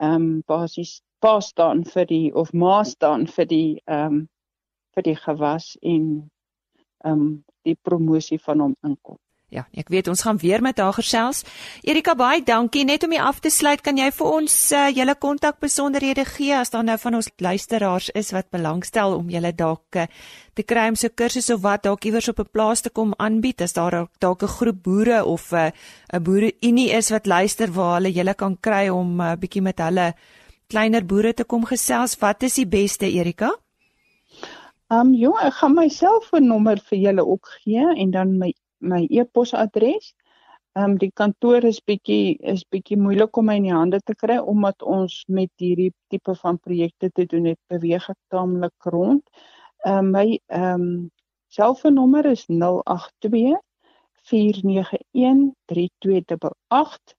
ehm 0.00 0.14
um, 0.14 0.42
basies 0.46 1.00
pa 1.20 1.40
staan 1.40 1.84
vir 1.84 2.06
die 2.06 2.34
of 2.34 2.52
ma 2.52 2.82
staan 2.84 3.26
vir 3.26 3.46
die 3.46 3.80
ehm 3.86 4.06
um, 4.06 4.28
vir 4.94 5.02
die 5.02 5.16
gewas 5.16 5.76
en 5.82 6.04
ehm 6.04 6.39
um, 7.04 7.44
die 7.62 7.76
promosie 7.82 8.38
van 8.38 8.60
hom 8.60 8.76
inkom. 8.84 9.18
Ja, 9.50 9.64
ek 9.74 9.88
weet 9.90 10.06
ons 10.06 10.20
gaan 10.22 10.38
weer 10.38 10.62
met 10.62 10.78
haar 10.78 10.94
gesels. 10.94 11.42
Erika 11.82 12.14
baie 12.14 12.38
dankie. 12.46 12.84
Net 12.86 13.02
om 13.02 13.10
jy 13.10 13.18
af 13.18 13.40
te 13.42 13.50
sluit, 13.50 13.80
kan 13.82 13.98
jy 13.98 14.06
vir 14.14 14.28
ons 14.28 14.54
uh, 14.78 14.84
julle 14.94 15.16
kontak 15.18 15.58
besonderhede 15.58 16.22
gee 16.28 16.54
as 16.54 16.70
daar 16.70 16.84
nou 16.86 16.94
van 17.02 17.18
ons 17.18 17.28
luisteraars 17.42 18.12
is 18.14 18.30
wat 18.30 18.46
belangstel 18.54 19.16
om 19.16 19.32
julle 19.32 19.50
dalk 19.50 19.98
uh, 19.98 20.06
te 20.54 20.62
kry 20.62 20.86
om 20.92 20.98
so 20.98 21.10
kursusse 21.10 21.56
of 21.56 21.64
wat 21.64 21.82
dalk 21.88 22.06
iewers 22.06 22.30
op 22.30 22.38
'n 22.44 22.52
plaas 22.52 22.82
te 22.86 22.94
kom 22.94 23.10
aanbied 23.18 23.62
as 23.66 23.74
daar 23.74 24.06
dalk 24.20 24.42
'n 24.42 24.54
groep 24.54 24.82
boere 24.82 25.24
of 25.24 25.52
eh, 25.52 25.72
'n 26.12 26.16
uh, 26.16 26.22
boere 26.22 26.52
unie 26.62 26.90
is 26.90 27.10
wat 27.10 27.26
luister 27.26 27.72
waar 27.72 27.98
hulle 27.98 28.12
julle 28.12 28.34
kan 28.34 28.56
kry 28.60 28.88
om 28.88 29.18
'n 29.18 29.20
uh, 29.20 29.36
bietjie 29.36 29.62
met 29.62 29.78
hulle 29.78 30.14
kleiner 30.68 31.04
boere 31.04 31.34
te 31.34 31.44
kom 31.44 31.64
gesels. 31.64 32.18
Wat 32.20 32.42
is 32.42 32.54
die 32.54 32.66
beste 32.66 33.06
Erika? 33.10 33.50
Ehm 34.90 35.06
um, 35.06 35.10
ja, 35.14 35.30
ek 35.46 35.54
gaan 35.54 35.74
my 35.78 35.84
selfoonnommer 35.94 36.80
vir 36.86 36.98
julle 36.98 37.24
ook 37.32 37.48
gee 37.60 37.82
en 38.04 38.08
dan 38.14 38.30
my 38.38 38.48
my 38.92 38.98
e-posadres. 39.20 40.08
Ehm 40.74 40.84
um, 40.84 40.96
die 40.98 41.10
kantoor 41.20 41.66
is 41.68 41.78
bietjie 41.90 42.34
is 42.52 42.64
bietjie 42.74 42.98
moeilik 42.98 43.38
om 43.38 43.46
my 43.46 43.54
in 43.60 43.68
die 43.68 43.76
hande 43.76 44.00
te 44.10 44.16
kry 44.22 44.38
omdat 44.54 44.82
ons 44.96 45.14
met 45.38 45.52
hierdie 45.62 45.92
tipe 46.10 46.34
van 46.42 46.58
projekte 46.58 47.10
te 47.14 47.24
doen 47.34 47.46
het, 47.52 47.60
beweeg 47.70 48.08
ek 48.14 48.18
taamlik 48.34 48.90
rond. 48.96 49.22
Ehm 49.86 49.98
um, 49.98 50.10
my 50.16 50.26
ehm 50.58 50.88
um, 50.88 51.06
selfoonnommer 51.54 52.24
is 52.32 52.44
082 52.50 53.54
491 54.32 55.46
3288 55.70 57.14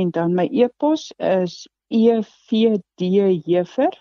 en 0.00 0.10
dan 0.18 0.34
my 0.34 0.48
e-pos 0.66 1.02
is 1.18 1.54
evdjefer@ 1.86 3.94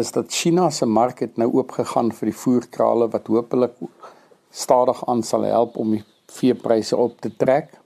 is 0.00 0.16
dat 0.16 0.32
China 0.32 0.70
se 0.72 0.88
mark 0.88 1.20
het 1.20 1.36
nou 1.36 1.50
oopgegaan 1.58 2.08
vir 2.08 2.32
die 2.32 2.40
voerkrale 2.46 3.10
wat 3.12 3.28
hopelik 3.28 3.76
stadig 4.50 5.06
aan 5.06 5.22
sal 5.22 5.42
help 5.42 5.76
om 5.76 5.90
die 5.90 6.04
veepryse 6.26 6.96
op 6.96 7.20
te 7.20 7.30
trek. 7.36 7.78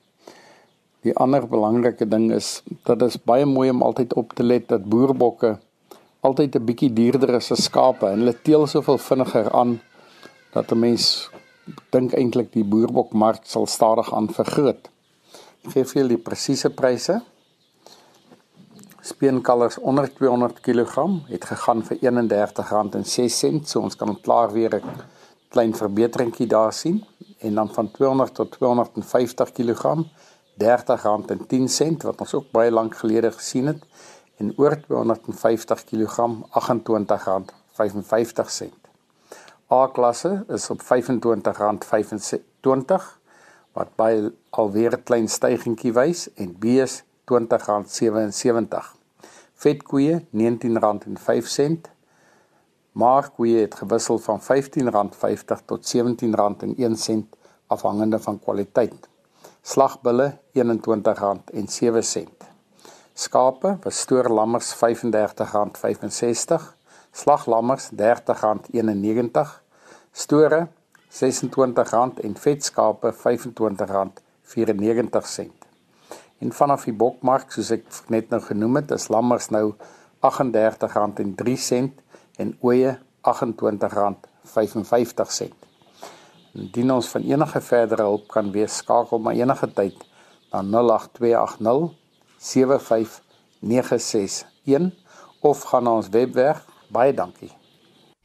Die 1.05 1.17
ander 1.17 1.45
belangrike 1.49 2.09
ding 2.09 2.31
is 2.33 2.63
dat 2.85 2.99
dit 2.99 3.25
baie 3.25 3.45
mooi 3.45 3.71
om 3.71 3.83
altyd 3.83 4.15
op 4.15 4.33
te 4.33 4.43
let 4.43 4.69
dat 4.69 4.89
boerbokke 4.89 5.59
altyd 6.25 6.57
'n 6.57 6.65
bietjie 6.65 6.93
duurder 6.93 7.35
is 7.35 7.53
as 7.53 7.65
skape 7.65 8.07
en 8.07 8.19
hulle 8.19 8.43
teel 8.43 8.67
soveel 8.67 8.99
vinniger 8.99 9.51
aan 9.53 9.81
dat 10.53 10.73
'n 10.73 10.79
mens 10.79 11.31
dink 11.91 12.13
eintlik 12.13 12.53
die 12.53 12.65
boerbokmark 12.65 13.45
sal 13.45 13.67
stadig 13.67 14.15
aan 14.15 14.29
vergroot. 14.29 14.89
Ek 15.65 15.71
gee 15.73 15.85
vir 15.85 16.01
julle 16.01 16.17
die 16.17 16.25
presiese 16.29 16.71
pryse. 16.71 17.21
Speenkalvers 19.01 19.79
onder 19.79 20.09
200 20.15 20.61
kg 20.61 20.95
het 21.29 21.45
gegaan 21.45 21.83
vir 21.83 21.97
R31.06, 21.97 23.69
so 23.69 23.81
ons 23.81 23.97
kan 23.97 24.21
klaar 24.21 24.53
weer 24.53 24.75
'n 24.75 24.83
klein 25.55 25.75
verbeteringkie 25.77 26.47
daar 26.51 26.73
sien 26.73 27.05
en 27.39 27.55
dan 27.55 27.75
van 27.75 27.91
200 27.91 28.35
tot 28.35 28.53
250 28.53 29.53
kg 29.53 29.95
R30.10 30.63 31.97
wat 32.09 32.21
ons 32.21 32.35
ook 32.35 32.51
baie 32.51 32.71
lank 32.71 32.97
gelede 32.97 33.33
gesien 33.33 33.67
het 33.71 33.83
en 34.43 34.53
oor 34.59 34.81
250 34.87 35.85
kg 35.85 36.19
R28.55. 36.61 38.67
A-klasse 39.73 40.45
is 40.49 40.71
op 40.71 40.83
R25.25 40.83 40.89
wat 43.75 43.89
by 43.99 44.31
alweer 44.51 44.99
'n 44.99 45.03
klein 45.03 45.29
stygingkie 45.29 45.93
wys 45.93 46.35
en 46.35 46.59
B 46.59 46.65
is 46.65 47.03
R20.77. 47.31 48.97
Vetkoeie 49.55 50.21
R19.05. 50.21 51.94
Maarkoeie 52.95 53.61
het 53.61 53.75
gewissel 53.75 54.19
van 54.19 54.41
R15.50 54.41 54.47
tot 55.65 55.95
R17.01 55.95 55.99
afhangende 57.67 58.19
van 58.19 58.39
kwaliteit. 58.39 59.09
Slagbulle 59.63 60.39
R21.07. 60.59 62.23
Skape 63.15 63.77
was 63.83 63.99
stoorlammers 64.01 64.75
R35.65, 64.75 64.79
slaglammers 67.11 67.91
R30.91, 67.91 67.99
store 70.13 70.69
R26 71.11 72.21
en 72.23 72.37
vetskape 72.37 73.15
R25.94. 73.15 73.19
En 76.39 76.53
vanaf 76.53 76.85
die 76.85 76.95
bokmark, 76.95 77.51
soos 77.51 77.71
ek 77.75 77.85
net 78.07 78.31
nou 78.31 78.43
genoem 78.43 78.77
het, 78.83 78.91
is 78.95 79.09
lammers 79.11 79.49
nou 79.51 79.75
R38.03 80.23 82.04
en 82.37 82.59
ooe 82.61 82.99
R28.55. 83.25 85.49
Indien 86.55 86.93
ons 86.95 87.09
van 87.09 87.23
enige 87.23 87.61
verdere 87.61 88.03
hulp 88.03 88.29
kan 88.31 88.53
wees, 88.55 88.77
skakel 88.77 89.19
maar 89.19 89.35
enige 89.35 89.73
tyd 89.75 89.95
na 90.53 90.63
08280 90.63 91.91
75961 92.39 94.93
of 95.41 95.63
gaan 95.63 95.83
na 95.83 95.91
ons 95.99 96.09
webwerf. 96.09 96.65
Baie 96.89 97.15
dankie. 97.15 97.51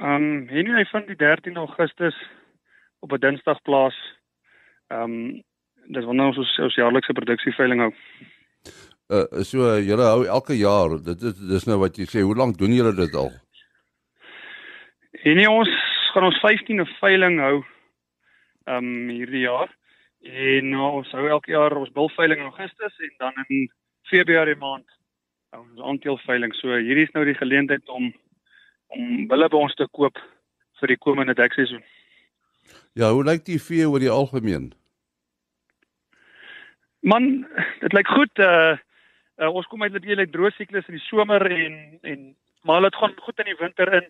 Ehm 0.00 0.24
um, 0.24 0.48
Henny 0.48 0.86
van 0.88 1.04
die 1.06 1.16
13 1.20 1.56
Augustus 1.60 2.16
op 3.04 3.12
'n 3.12 3.20
Dinsdag 3.20 3.60
plaas. 3.62 3.96
Ehm 4.88 5.02
um, 5.02 5.42
dis 5.92 6.04
wanneer 6.04 6.32
ons 6.32 6.38
ons, 6.38 6.58
ons 6.58 6.80
jaarlikse 6.80 7.12
produksieveiling 7.12 7.80
hou. 7.80 7.92
Uh 9.12 9.44
so 9.44 9.68
uh, 9.68 9.84
julle 9.84 10.08
hou 10.08 10.24
elke 10.24 10.56
jaar. 10.56 10.96
Dit 11.02 11.22
is 11.22 11.36
dis 11.36 11.66
nou 11.68 11.78
wat 11.84 11.98
jy 11.98 12.06
sê. 12.08 12.24
Hoe 12.24 12.36
lank 12.36 12.56
doen 12.56 12.72
julle 12.72 12.94
dit 12.96 13.14
al? 13.14 13.32
En 15.12 15.36
nie 15.36 15.48
ons 15.50 15.68
gaan 16.12 16.24
ons 16.24 16.40
15de 16.40 16.88
veiling 17.00 17.38
hou 17.40 17.60
ehm 18.64 18.88
um, 18.88 19.08
hierdie 19.10 19.44
jaar. 19.44 19.70
En 20.22 20.68
nou 20.70 20.88
ons 21.00 21.14
hou 21.16 21.26
elke 21.28 21.50
jaar 21.50 21.74
ons 21.76 21.92
bilveiling 21.92 22.40
in 22.40 22.50
Augustus 22.50 22.98
en 22.98 23.14
dan 23.18 23.44
in 23.48 23.66
Februarie 24.08 24.56
maand 24.56 24.86
hou 25.52 25.62
ons 25.64 25.82
aanteelveiling. 25.90 26.54
So 26.56 26.76
hierdie 26.76 27.08
is 27.08 27.14
nou 27.16 27.24
die 27.28 27.38
geleentheid 27.38 27.88
om 27.88 28.12
om 28.92 29.26
bulle 29.28 29.48
by 29.48 29.56
ons 29.56 29.74
te 29.74 29.88
koop 29.98 30.20
vir 30.80 30.92
die 30.92 31.00
komende 31.00 31.34
dekseisoen. 31.34 31.82
Ja, 32.92 33.10
hoe 33.10 33.24
lyk 33.24 33.44
die 33.44 33.60
vee 33.60 33.88
oor 33.88 34.02
die 34.02 34.12
algemeen? 34.12 34.72
Man, 37.00 37.46
dit 37.80 37.94
lyk 37.96 38.08
goed. 38.08 38.32
Uh, 38.38 38.76
uh 39.40 39.48
ons 39.50 39.66
kom 39.66 39.82
uit 39.82 39.92
'n 39.92 40.08
hele 40.08 40.26
droë 40.28 40.52
siklus 40.56 40.88
in 40.88 40.96
die 40.96 41.08
somer 41.08 41.44
en 41.50 41.98
en 42.02 42.34
maar 42.62 42.80
dit 42.80 42.94
gaan 42.94 43.14
goed 43.16 43.38
in 43.38 43.50
die 43.50 43.60
winter 43.60 43.92
in 43.92 44.06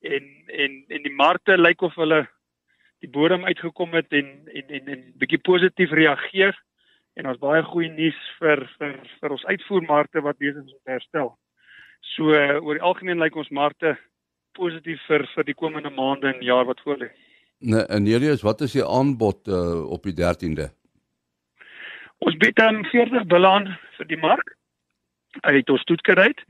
en 0.00 0.28
en 0.46 0.84
en 0.88 1.02
die 1.02 1.14
markte 1.14 1.56
lyk 1.58 1.82
of 1.82 1.94
hulle 2.00 2.24
die 3.00 3.10
bodem 3.10 3.44
uitgekom 3.44 3.94
het 3.96 4.12
en 4.12 4.28
en 4.52 4.74
en 4.78 4.88
en 4.94 5.04
bietjie 5.20 5.40
positief 5.44 5.92
reageer 5.96 6.56
en 7.18 7.26
ons 7.26 7.40
baie 7.40 7.62
goeie 7.62 7.90
nuus 7.92 8.18
vir 8.40 8.64
vir 8.78 8.96
vir 9.20 9.36
ons 9.36 9.44
uitvoermarkte 9.44 10.22
wat 10.24 10.38
besig 10.38 10.64
is 10.64 10.74
om 10.74 10.84
te 10.84 10.96
herstel. 10.96 11.32
So 12.16 12.32
oor 12.32 12.78
die 12.78 12.86
algemeen 12.90 13.20
lyk 13.20 13.36
ons 13.36 13.50
markte 13.50 13.96
positief 14.58 15.00
vir 15.08 15.26
vir 15.34 15.48
die 15.48 15.56
komende 15.56 15.90
maande 15.90 16.32
en 16.32 16.42
jaar 16.44 16.66
wat 16.68 16.80
voorlê. 16.84 17.10
Nee, 17.60 17.84
en 17.92 18.06
hierdie 18.08 18.32
is 18.32 18.44
wat 18.46 18.60
is 18.64 18.72
die 18.72 18.84
aanbod 18.84 19.48
uh, 19.48 19.84
op 19.92 20.06
die 20.08 20.16
13de? 20.16 20.70
Ons 22.24 22.36
bied 22.40 22.56
dan 22.56 22.82
40 22.88 23.26
bulle 23.28 23.48
aan 23.48 23.68
vir 23.98 24.08
die 24.08 24.20
mark 24.20 24.56
uit 25.44 25.70
ons 25.70 25.84
toetkeruit 25.84 26.40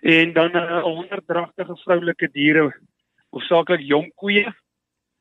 en 0.00 0.32
dan 0.32 0.50
'n 0.50 0.56
uh, 0.56 0.82
100 0.82 1.26
dragtige 1.26 1.76
vroulike 1.76 2.28
diere, 2.32 2.76
hoofsaaklik 3.30 3.80
jong 3.80 4.12
koeie. 4.14 4.54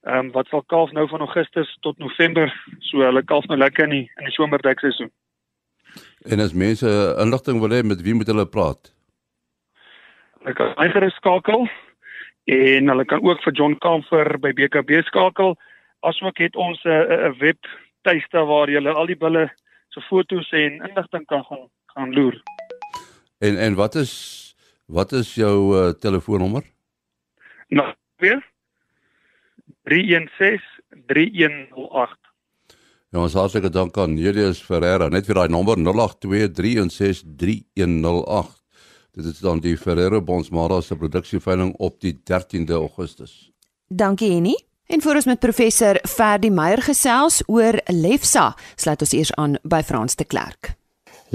Ehm 0.01 0.17
um, 0.17 0.31
wat 0.31 0.47
sal 0.47 0.63
kalf 0.63 0.91
nou 0.91 1.07
van 1.07 1.19
Augustus 1.19 1.77
tot 1.79 1.97
November, 1.97 2.53
so 2.79 3.01
hulle 3.01 3.23
kalf 3.23 3.45
nou 3.45 3.57
lekker 3.57 3.83
in 3.83 3.89
die 3.89 4.11
in 4.15 4.23
die 4.23 4.33
somerdeksseisoen. 4.33 5.11
En 6.25 6.39
as 6.39 6.53
mense 6.53 7.15
inligting 7.19 7.59
wil 7.59 7.69
hê 7.69 7.83
met 7.83 8.01
wie 8.01 8.13
moet 8.13 8.27
hulle 8.27 8.45
praat? 8.45 8.93
Hulle 10.39 10.53
kan 10.53 10.75
eiers 10.75 11.15
skakel 11.15 11.69
en 12.43 12.87
hulle 12.87 13.05
kan 13.05 13.23
ook 13.23 13.41
vir 13.43 13.53
John 13.53 13.77
Camfer 13.77 14.39
by 14.39 14.53
BKB 14.53 15.01
skakel. 15.03 15.57
Asook 15.99 16.37
het 16.37 16.55
ons 16.55 16.83
'n 16.83 16.89
'n 16.89 17.37
webtuiste 17.39 18.45
waar 18.45 18.69
jy 18.69 18.87
al 18.87 19.05
die 19.05 19.17
bulle 19.17 19.51
se 19.89 20.01
foto's 20.01 20.51
en 20.51 20.81
inligting 20.87 21.25
kan 21.25 21.43
gaan 21.43 21.67
gaan 21.85 22.13
loer. 22.13 22.41
En 23.39 23.57
en 23.57 23.75
wat 23.75 23.95
is 23.95 24.46
wat 24.87 25.11
is 25.11 25.33
jou 25.35 25.57
uh, 25.75 25.89
telefoonnommer? 25.99 26.63
Nou, 27.67 27.87
weer 28.23 28.41
316 29.83 30.63
3108. 31.07 32.17
Ja, 33.11 33.21
ons 33.23 33.35
hartlike 33.39 33.69
dank 33.71 33.97
aan 33.97 34.17
Julius 34.19 34.59
Ferreira. 34.63 35.07
Net 35.11 35.27
vir 35.27 35.39
daai 35.39 35.51
nommer 35.51 35.79
082 35.79 36.51
316 36.55 37.35
3108. 37.39 38.55
Dit 39.17 39.29
is 39.31 39.39
dan 39.41 39.61
die 39.63 39.77
Ferrero 39.79 40.21
Bonsmara 40.21 40.81
se 40.81 40.95
produksieveiling 40.95 41.73
op 41.81 41.99
die 42.03 42.13
13de 42.19 42.75
Augustus. 42.77 43.51
Dankie 43.87 44.31
Henny. 44.33 44.55
En 44.87 45.01
voor 45.01 45.19
ons 45.19 45.25
met 45.25 45.39
professor 45.39 45.99
Ferdi 46.07 46.51
Meyer 46.51 46.81
gesels 46.81 47.41
oor 47.47 47.79
Lefsa, 47.91 48.53
sluit 48.75 49.01
ons 49.03 49.15
eers 49.17 49.33
aan 49.35 49.57
by 49.63 49.81
Frans 49.83 50.15
de 50.15 50.23
Klerk. 50.23 50.77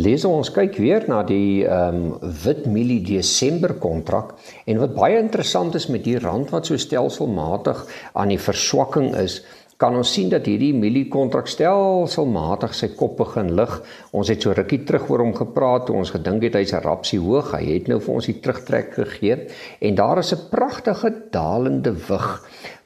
Lees 0.00 0.22
ons 0.24 0.48
kyk 0.48 0.78
weer 0.80 1.04
na 1.04 1.18
die 1.28 1.66
ehm 1.68 1.96
um, 2.00 2.30
wit 2.44 2.62
mielie 2.64 3.02
Desember 3.04 3.74
kontrak 3.76 4.30
en 4.64 4.78
wat 4.80 4.94
baie 4.96 5.18
interessant 5.20 5.74
is 5.76 5.90
met 5.92 6.06
die 6.06 6.16
rand 6.16 6.48
wat 6.54 6.70
so 6.70 6.80
stelselmatig 6.80 7.82
aan 8.16 8.32
die 8.32 8.40
verswakking 8.40 9.10
is, 9.20 9.42
kan 9.82 9.96
ons 9.98 10.12
sien 10.14 10.28
dat 10.30 10.46
hierdie 10.46 10.70
mieliekontrak 10.78 11.48
stelselmatig 11.50 12.74
sy 12.78 12.92
kop 12.94 13.16
begin 13.18 13.50
lig. 13.58 13.72
Ons 14.14 14.30
het 14.30 14.44
so 14.44 14.54
rukkie 14.54 14.84
terug 14.86 15.08
oor 15.10 15.24
hom 15.24 15.32
gepraat 15.34 15.88
toe 15.88 15.96
ons 15.98 16.12
gedink 16.14 16.46
het 16.46 16.58
hy's 16.60 16.74
'n 16.76 16.84
rapsie 16.86 17.18
hoog. 17.18 17.50
Hy 17.58 17.64
het 17.66 17.88
nou 17.90 17.98
vir 17.98 18.14
ons 18.14 18.26
die 18.30 18.38
terugtrek 18.38 18.94
gegee 18.94 19.48
en 19.80 19.94
daar 19.94 20.18
is 20.18 20.32
'n 20.32 20.46
pragtige 20.50 21.10
dalende 21.32 21.92
wig 21.92 22.28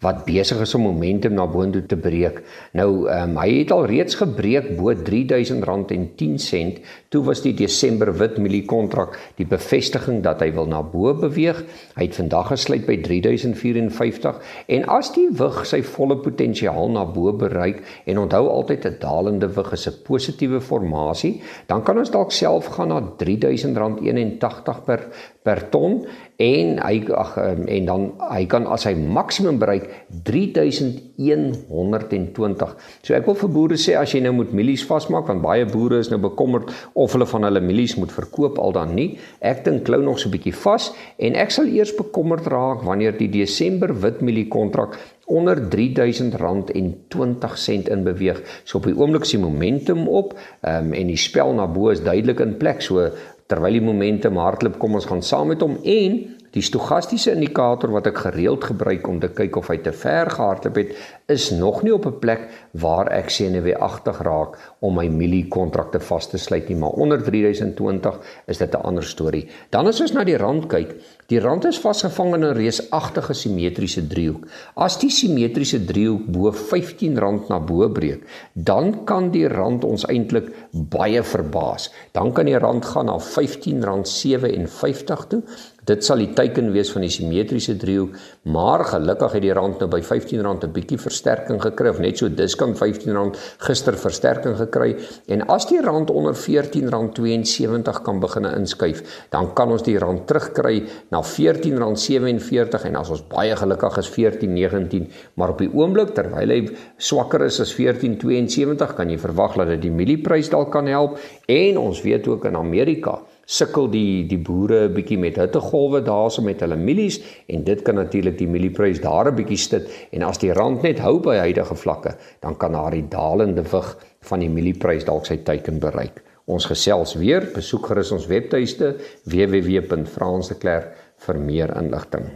wat 0.01 0.25
besig 0.27 0.61
is 0.61 0.75
om 0.75 0.85
momentum 0.87 1.35
na 1.35 1.47
boontoe 1.47 1.87
te 1.89 1.97
breek. 1.97 2.43
Nou, 2.77 3.09
um, 3.09 3.37
hy 3.41 3.59
het 3.59 3.73
al 3.75 3.87
reeds 3.89 4.19
gebreek 4.21 4.77
bo 4.77 4.93
R3000.10. 4.93 6.83
Toe 7.09 7.23
was 7.25 7.43
die 7.43 7.55
Desember 7.57 8.13
wit 8.19 8.37
mielie 8.39 8.65
kontrak 8.69 9.17
die 9.37 9.47
bevestiging 9.49 10.23
dat 10.23 10.41
hy 10.45 10.53
wil 10.53 10.67
na 10.67 10.83
bo 10.83 11.15
beweeg. 11.15 11.65
Hy 11.97 12.05
het 12.05 12.17
vandag 12.19 12.51
gesluit 12.53 12.83
by 12.85 12.99
3054 13.01 14.41
en 14.77 14.83
as 14.93 15.09
die 15.15 15.31
wig 15.39 15.63
sy 15.65 15.79
volle 15.95 16.19
potensiaal 16.21 16.91
na 16.93 17.07
bo 17.09 17.33
bereik 17.33 17.79
en 18.05 18.21
onthou 18.21 18.51
altyd 18.53 18.85
'n 18.85 18.99
dalende 19.01 19.49
wig 19.57 19.73
is 19.73 19.87
'n 19.89 20.03
positiewe 20.05 20.61
formasie, 20.61 21.41
dan 21.67 21.83
kan 21.83 21.99
ons 21.99 22.11
dalk 22.11 22.33
self 22.33 22.67
gaan 22.77 22.89
na 22.89 23.01
R3000.81 23.01 24.85
per 24.85 25.09
per 25.47 25.71
ton 25.71 26.01
en 26.43 26.81
hy 26.83 26.97
ag 27.17 27.37
ehm, 27.41 27.63
en 27.73 27.87
dan 27.89 28.03
hy 28.29 28.45
kan 28.51 28.67
as 28.69 28.85
hy 28.89 28.95
maksimum 28.99 29.59
bereik 29.63 29.85
3120. 30.27 32.75
So 33.07 33.15
ek 33.17 33.27
wil 33.31 33.39
vir 33.41 33.51
boere 33.55 33.77
sê 33.81 33.93
as 33.97 34.13
jy 34.13 34.21
nou 34.27 34.35
moet 34.41 34.53
mielies 34.57 34.85
vasmaak 34.89 35.27
want 35.31 35.45
baie 35.45 35.65
boere 35.71 35.97
is 36.03 36.11
nou 36.13 36.21
bekommerd 36.27 36.67
of 36.95 37.13
hulle 37.17 37.29
van 37.31 37.45
hulle 37.49 37.63
mielies 37.65 37.97
moet 38.01 38.13
verkoop 38.13 38.55
al 38.61 38.73
dan 38.77 38.91
nie. 38.99 39.11
Ek 39.41 39.65
dink 39.65 39.81
klou 39.89 40.03
nog 40.03 40.19
so 40.21 40.29
'n 40.29 40.35
bietjie 40.37 40.59
vas 40.65 40.85
en 41.19 41.33
ek 41.35 41.51
sal 41.51 41.67
eers 41.67 41.97
bekommerd 41.97 42.47
raak 42.53 42.81
wanneer 42.85 43.13
die 43.17 43.33
Desember 43.33 43.91
witmielie 43.95 44.49
kontrak 44.49 44.99
onder 45.27 45.59
R3000.20 45.59 47.91
in 47.91 48.05
beweeg. 48.05 48.43
So 48.65 48.79
op 48.79 48.85
die 48.87 48.95
oomblik 48.95 49.23
is 49.27 49.31
die 49.35 49.43
momentum 49.43 50.09
op 50.09 50.39
um, 50.63 50.93
en 50.95 51.07
die 51.11 51.19
spel 51.19 51.53
na 51.55 51.67
bo 51.67 51.91
is 51.91 52.03
duidelik 52.03 52.41
in 52.41 52.57
plek. 52.61 52.83
So 52.83 53.11
terwyl 53.51 53.79
die 53.79 53.85
momentum 53.85 54.41
hardloop, 54.43 54.79
kom 54.83 54.99
ons 54.99 55.07
gaan 55.07 55.23
saam 55.23 55.53
met 55.53 55.63
hom 55.63 55.79
en 55.83 56.19
die 56.57 56.65
stogastiese 56.65 57.35
indikator 57.37 57.91
wat 57.93 58.07
ek 58.09 58.23
gereeld 58.25 58.65
gebruik 58.65 59.05
om 59.11 59.19
te 59.21 59.29
kyk 59.29 59.59
of 59.61 59.69
hy 59.69 59.77
te 59.85 59.93
ver 59.93 60.31
gehardloop 60.33 60.79
het, 60.81 60.95
is 61.29 61.51
nog 61.53 61.83
nie 61.85 61.93
op 61.93 62.07
'n 62.07 62.19
plek 62.23 62.49
waar 62.81 63.13
ek 63.13 63.29
senuweeagtig 63.31 64.23
raak 64.25 64.57
om 64.81 64.95
my 64.95 65.09
mielie 65.09 65.49
kontrakte 65.49 66.01
vas 66.01 66.31
te 66.31 66.39
sluit 66.39 66.69
nie, 66.69 66.77
maar 66.77 66.97
onder 66.97 67.23
3020 67.23 68.21
is 68.47 68.59
dit 68.59 68.75
'n 68.75 68.83
ander 68.83 69.05
storie. 69.05 69.49
Dan 69.71 69.87
as 69.87 70.01
ons 70.01 70.13
na 70.13 70.25
die 70.25 70.37
rand 70.37 70.69
kyk, 70.69 70.95
die 71.29 71.41
rand 71.41 71.65
is 71.65 71.79
vasgevang 71.79 72.35
in 72.35 72.45
'n 72.45 72.57
reusagtige 72.57 73.35
simmetriese 73.35 74.07
driehoek. 74.07 74.47
As 74.77 74.99
die 74.99 75.11
simmetriese 75.11 75.85
driehoek 75.85 76.27
bo 76.27 76.53
R15 76.53 77.49
na 77.49 77.61
bo 77.61 77.89
breek, 77.89 78.23
dan 78.55 79.05
kan 79.05 79.31
die 79.31 79.49
rand 79.49 79.85
ons 79.85 80.07
eintlik 80.07 80.53
baie 80.73 81.23
verbaas. 81.23 81.93
Dan 82.13 82.33
kan 82.33 82.47
die 82.47 82.59
rand 82.59 82.85
gaan 82.85 83.07
na 83.07 83.19
R15.57 83.19 85.27
toe 85.29 85.43
Dit 85.87 86.03
sal 86.03 86.19
die 86.19 86.33
teiken 86.35 86.73
wees 86.75 86.89
van 86.91 87.05
die 87.05 87.11
simmetriese 87.15 87.77
driehoek, 87.79 88.17
maar 88.51 88.83
gelukkig 88.91 89.37
het 89.37 89.45
die 89.45 89.53
rand 89.55 89.79
nou 89.79 89.87
by 89.91 90.01
R15 90.01 90.43
'n 90.43 90.73
bietjie 90.75 90.99
versterking 90.99 91.61
gekry 91.63 91.89
of 91.89 92.01
net 92.03 92.19
so 92.19 92.29
diskant 92.29 92.81
R15 92.81 93.37
gister 93.69 93.95
versterking 93.95 94.57
gekry. 94.59 94.97
En 95.29 95.47
as 95.47 95.67
die 95.67 95.81
rand 95.81 96.11
onder 96.11 96.35
R14.72 96.35 98.03
kan 98.03 98.19
begin 98.21 98.45
inskuif, 98.45 99.27
dan 99.31 99.55
kan 99.55 99.71
ons 99.71 99.83
die 99.83 99.99
rand 99.99 100.27
terugkry 100.27 100.83
na 101.11 101.23
R14.47 101.23 102.85
en 102.85 102.97
as 102.97 103.11
ons 103.11 103.23
baie 103.29 103.55
gelukkig 103.55 103.99
is 103.99 104.11
R14.19, 104.11 105.07
maar 105.35 105.51
op 105.51 105.59
die 105.59 105.71
oomblik 105.73 106.15
terwyl 106.15 106.51
hy 106.51 106.69
swakker 106.99 107.45
is 107.45 107.61
as 107.61 107.77
R14.72, 107.79 108.97
kan 108.97 109.09
jy 109.09 109.19
verwag 109.19 109.55
dat 109.55 109.69
dit 109.69 109.83
die 109.83 109.95
mielieprys 109.95 110.51
dalk 110.51 110.73
kan 110.73 110.87
help. 110.87 111.19
En 111.47 111.79
ons 111.79 112.03
weet 112.03 112.27
ook 112.27 112.45
in 112.45 112.57
Amerika 112.57 113.21
sukkel 113.47 113.89
die 113.91 114.27
die 114.27 114.39
boere 114.39 114.89
'n 114.89 114.95
bietjie 114.95 115.19
met 115.19 115.39
hittegolwe 115.39 116.03
daarso 116.03 116.43
met 116.43 116.61
hulle 116.61 116.77
mielies 116.77 117.21
en 117.49 117.65
dit 117.65 117.83
kan 117.83 117.95
natuurlik 117.95 118.39
die 118.39 118.51
mielieprys 118.51 119.01
daar 119.01 119.31
'n 119.31 119.37
bietjie 119.37 119.57
stit 119.59 119.89
en 120.13 120.23
as 120.23 120.39
die 120.39 120.53
rand 120.53 120.83
net 120.83 120.99
hou 120.99 121.19
by 121.19 121.37
huidige 121.37 121.75
vlakke 121.75 122.17
dan 122.41 122.57
kan 122.57 122.73
daar 122.73 122.91
die 122.91 123.09
dalende 123.09 123.63
wig 123.63 123.97
van 124.21 124.41
die 124.41 124.51
mielieprys 124.51 125.05
dalk 125.05 125.27
sy 125.27 125.37
teiken 125.37 125.79
bereik. 125.79 126.23
Ons 126.47 126.67
gesels 126.67 127.15
weer, 127.15 127.43
besoek 127.55 127.87
gerus 127.87 128.13
ons 128.13 128.27
webtuiste 128.27 128.97
www.fransdeklerk 129.25 130.93
vir 131.27 131.39
meer 131.39 131.77
inligting. 131.77 132.36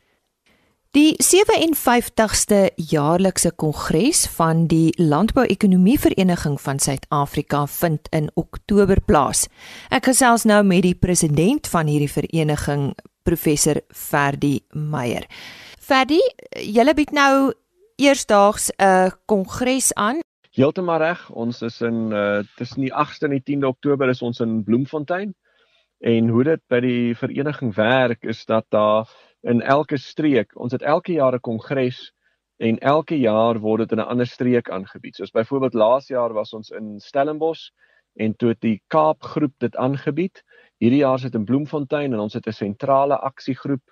Die 0.90 1.14
57ste 1.22 2.72
jaarlikse 2.90 3.52
kongres 3.54 4.24
van 4.34 4.64
die 4.66 4.88
Landbou-ekonomie 4.98 5.94
Vereniging 6.02 6.56
van 6.58 6.80
Suid-Afrika 6.82 7.60
vind 7.70 8.08
in 8.10 8.26
Oktober 8.34 8.98
plaas. 9.06 9.44
Ek 9.94 10.08
gesels 10.10 10.42
nou 10.50 10.58
met 10.66 10.82
die 10.82 10.96
president 10.98 11.70
van 11.70 11.86
hierdie 11.86 12.10
vereniging, 12.10 12.88
professor 13.22 13.78
Ferdi 13.94 14.64
Meyer. 14.74 15.28
Ferdi, 15.78 16.18
julle 16.58 16.96
bied 16.98 17.14
nou 17.14 17.54
eersdaags 17.94 18.72
'n 18.74 19.14
kongres 19.30 19.94
aan. 19.94 20.18
Heeltemal 20.58 20.98
reg. 20.98 21.30
Ons 21.30 21.62
is 21.62 21.80
in 21.80 22.10
uh, 22.10 22.42
tussen 22.58 22.82
die 22.82 22.90
8ste 22.90 23.30
en 23.30 23.38
die 23.38 23.46
10de 23.46 23.70
Oktober 23.70 24.08
is 24.08 24.22
ons 24.22 24.40
in 24.40 24.64
Bloemfontein. 24.64 25.34
En 26.00 26.28
hoe 26.28 26.44
dit 26.44 26.60
by 26.66 26.80
die 26.80 27.14
vereniging 27.14 27.74
werk 27.74 28.24
is 28.24 28.44
dat 28.44 28.66
daar 28.68 29.06
in 29.42 29.62
elke 29.62 29.96
streek. 29.96 30.56
Ons 30.58 30.72
het 30.72 30.82
elke 30.82 31.12
jaar 31.12 31.34
'n 31.34 31.40
kongres 31.40 32.12
en 32.56 32.78
elke 32.78 33.18
jaar 33.18 33.58
word 33.58 33.78
dit 33.78 33.92
in 33.92 33.98
'n 33.98 34.10
ander 34.12 34.26
streek 34.26 34.70
aangebied. 34.70 35.14
Soos 35.14 35.30
byvoorbeeld 35.30 35.74
laas 35.74 36.08
jaar 36.08 36.32
was 36.32 36.52
ons 36.52 36.70
in 36.70 37.00
Stellenbosch 37.00 37.70
en 38.14 38.36
toe 38.36 38.54
die 38.58 38.82
Kaapgroep 38.86 39.54
dit 39.58 39.76
aangebied. 39.76 40.42
Hierdie 40.78 41.00
jaar 41.00 41.18
sit 41.18 41.34
in 41.34 41.44
Bloemfontein 41.44 42.12
en 42.12 42.18
ons 42.18 42.34
het 42.34 42.46
'n 42.46 42.52
sentrale 42.52 43.18
aksiegroep 43.18 43.82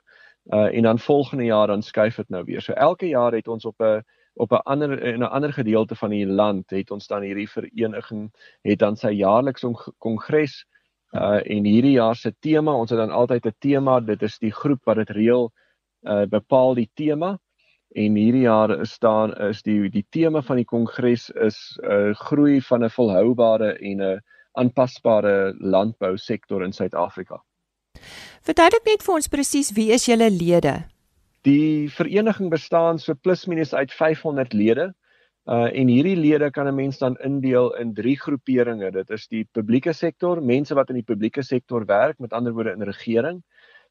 uh 0.53 0.75
en 0.77 0.83
dan 0.83 0.99
volgende 0.99 1.45
jaar 1.45 1.67
dan 1.67 1.83
skuif 1.83 2.17
dit 2.17 2.29
nou 2.29 2.45
weer. 2.45 2.61
So 2.61 2.73
elke 2.73 3.07
jaar 3.07 3.33
het 3.33 3.49
ons 3.49 3.65
op 3.65 3.81
'n 3.81 4.03
op 4.35 4.53
'n 4.53 4.63
ander 4.65 5.03
in 5.03 5.21
'n 5.21 5.31
ander 5.31 5.53
gedeelte 5.53 5.95
van 5.95 6.11
die 6.11 6.27
land 6.27 6.71
het 6.71 6.91
ons 6.91 7.07
dan 7.07 7.23
hierdie 7.23 7.51
vereniging 7.51 8.33
het 8.63 8.79
dan 8.79 8.97
sy 8.97 9.09
jaarlikse 9.09 9.95
kongres 9.99 10.67
Uh 11.13 11.41
en 11.45 11.65
hierdie 11.65 11.97
jaar 11.97 12.17
se 12.17 12.35
tema, 12.41 12.73
ons 12.73 12.91
het 12.91 12.99
dan 12.99 13.11
altyd 13.11 13.47
'n 13.47 13.57
tema, 13.59 14.01
dit 14.01 14.23
is 14.23 14.39
die 14.39 14.53
groep 14.53 14.85
wat 14.85 14.97
dit 14.97 15.11
reël 15.11 15.53
uh 16.03 16.27
bepaal 16.27 16.75
die 16.75 16.91
tema. 16.95 17.39
En 17.95 18.15
hierdie 18.15 18.45
jaar 18.45 18.81
is 18.81 18.93
staan 18.93 19.33
is 19.49 19.63
die 19.63 19.89
die 19.91 20.07
tema 20.11 20.43
van 20.43 20.57
die 20.57 20.65
kongres 20.65 21.31
is 21.31 21.79
'n 21.83 21.91
uh, 21.91 22.15
groei 22.15 22.61
van 22.61 22.85
'n 22.85 22.91
volhoubare 22.91 23.79
en 23.79 24.03
'n 24.03 24.21
aanpasbare 24.53 25.55
landbousektor 25.59 26.63
in 26.63 26.73
Suid-Afrika. 26.73 27.43
Verduidelik 28.43 28.85
net 28.85 29.03
vir 29.03 29.15
ons 29.15 29.29
presies 29.29 29.73
wie 29.73 29.93
is 29.93 30.07
julle 30.07 30.31
lede? 30.31 30.85
Die 31.43 31.91
vereniging 31.91 32.51
bestaan 32.51 32.99
so 32.99 33.15
plus 33.15 33.47
minus 33.47 33.75
uit 33.75 33.93
500 33.93 34.53
lede. 34.53 34.83
Uh 34.83 35.08
en 35.49 35.89
hierdie 35.89 36.17
lede 36.17 36.51
kan 36.51 36.69
'n 36.69 36.75
mens 36.75 36.99
dan 36.99 37.17
indeel 37.25 37.75
in 37.77 37.95
drie 37.95 38.17
groeperinge. 38.21 38.91
Dit 38.93 39.11
is 39.11 39.27
die 39.29 39.45
publieke 39.53 39.93
sektor, 39.93 40.43
mense 40.43 40.75
wat 40.75 40.91
in 40.91 40.97
die 40.97 41.09
publieke 41.15 41.43
sektor 41.43 41.87
werk, 41.87 42.19
met 42.19 42.33
ander 42.33 42.53
woorde 42.53 42.73
in 42.73 42.83
regering. 42.83 43.43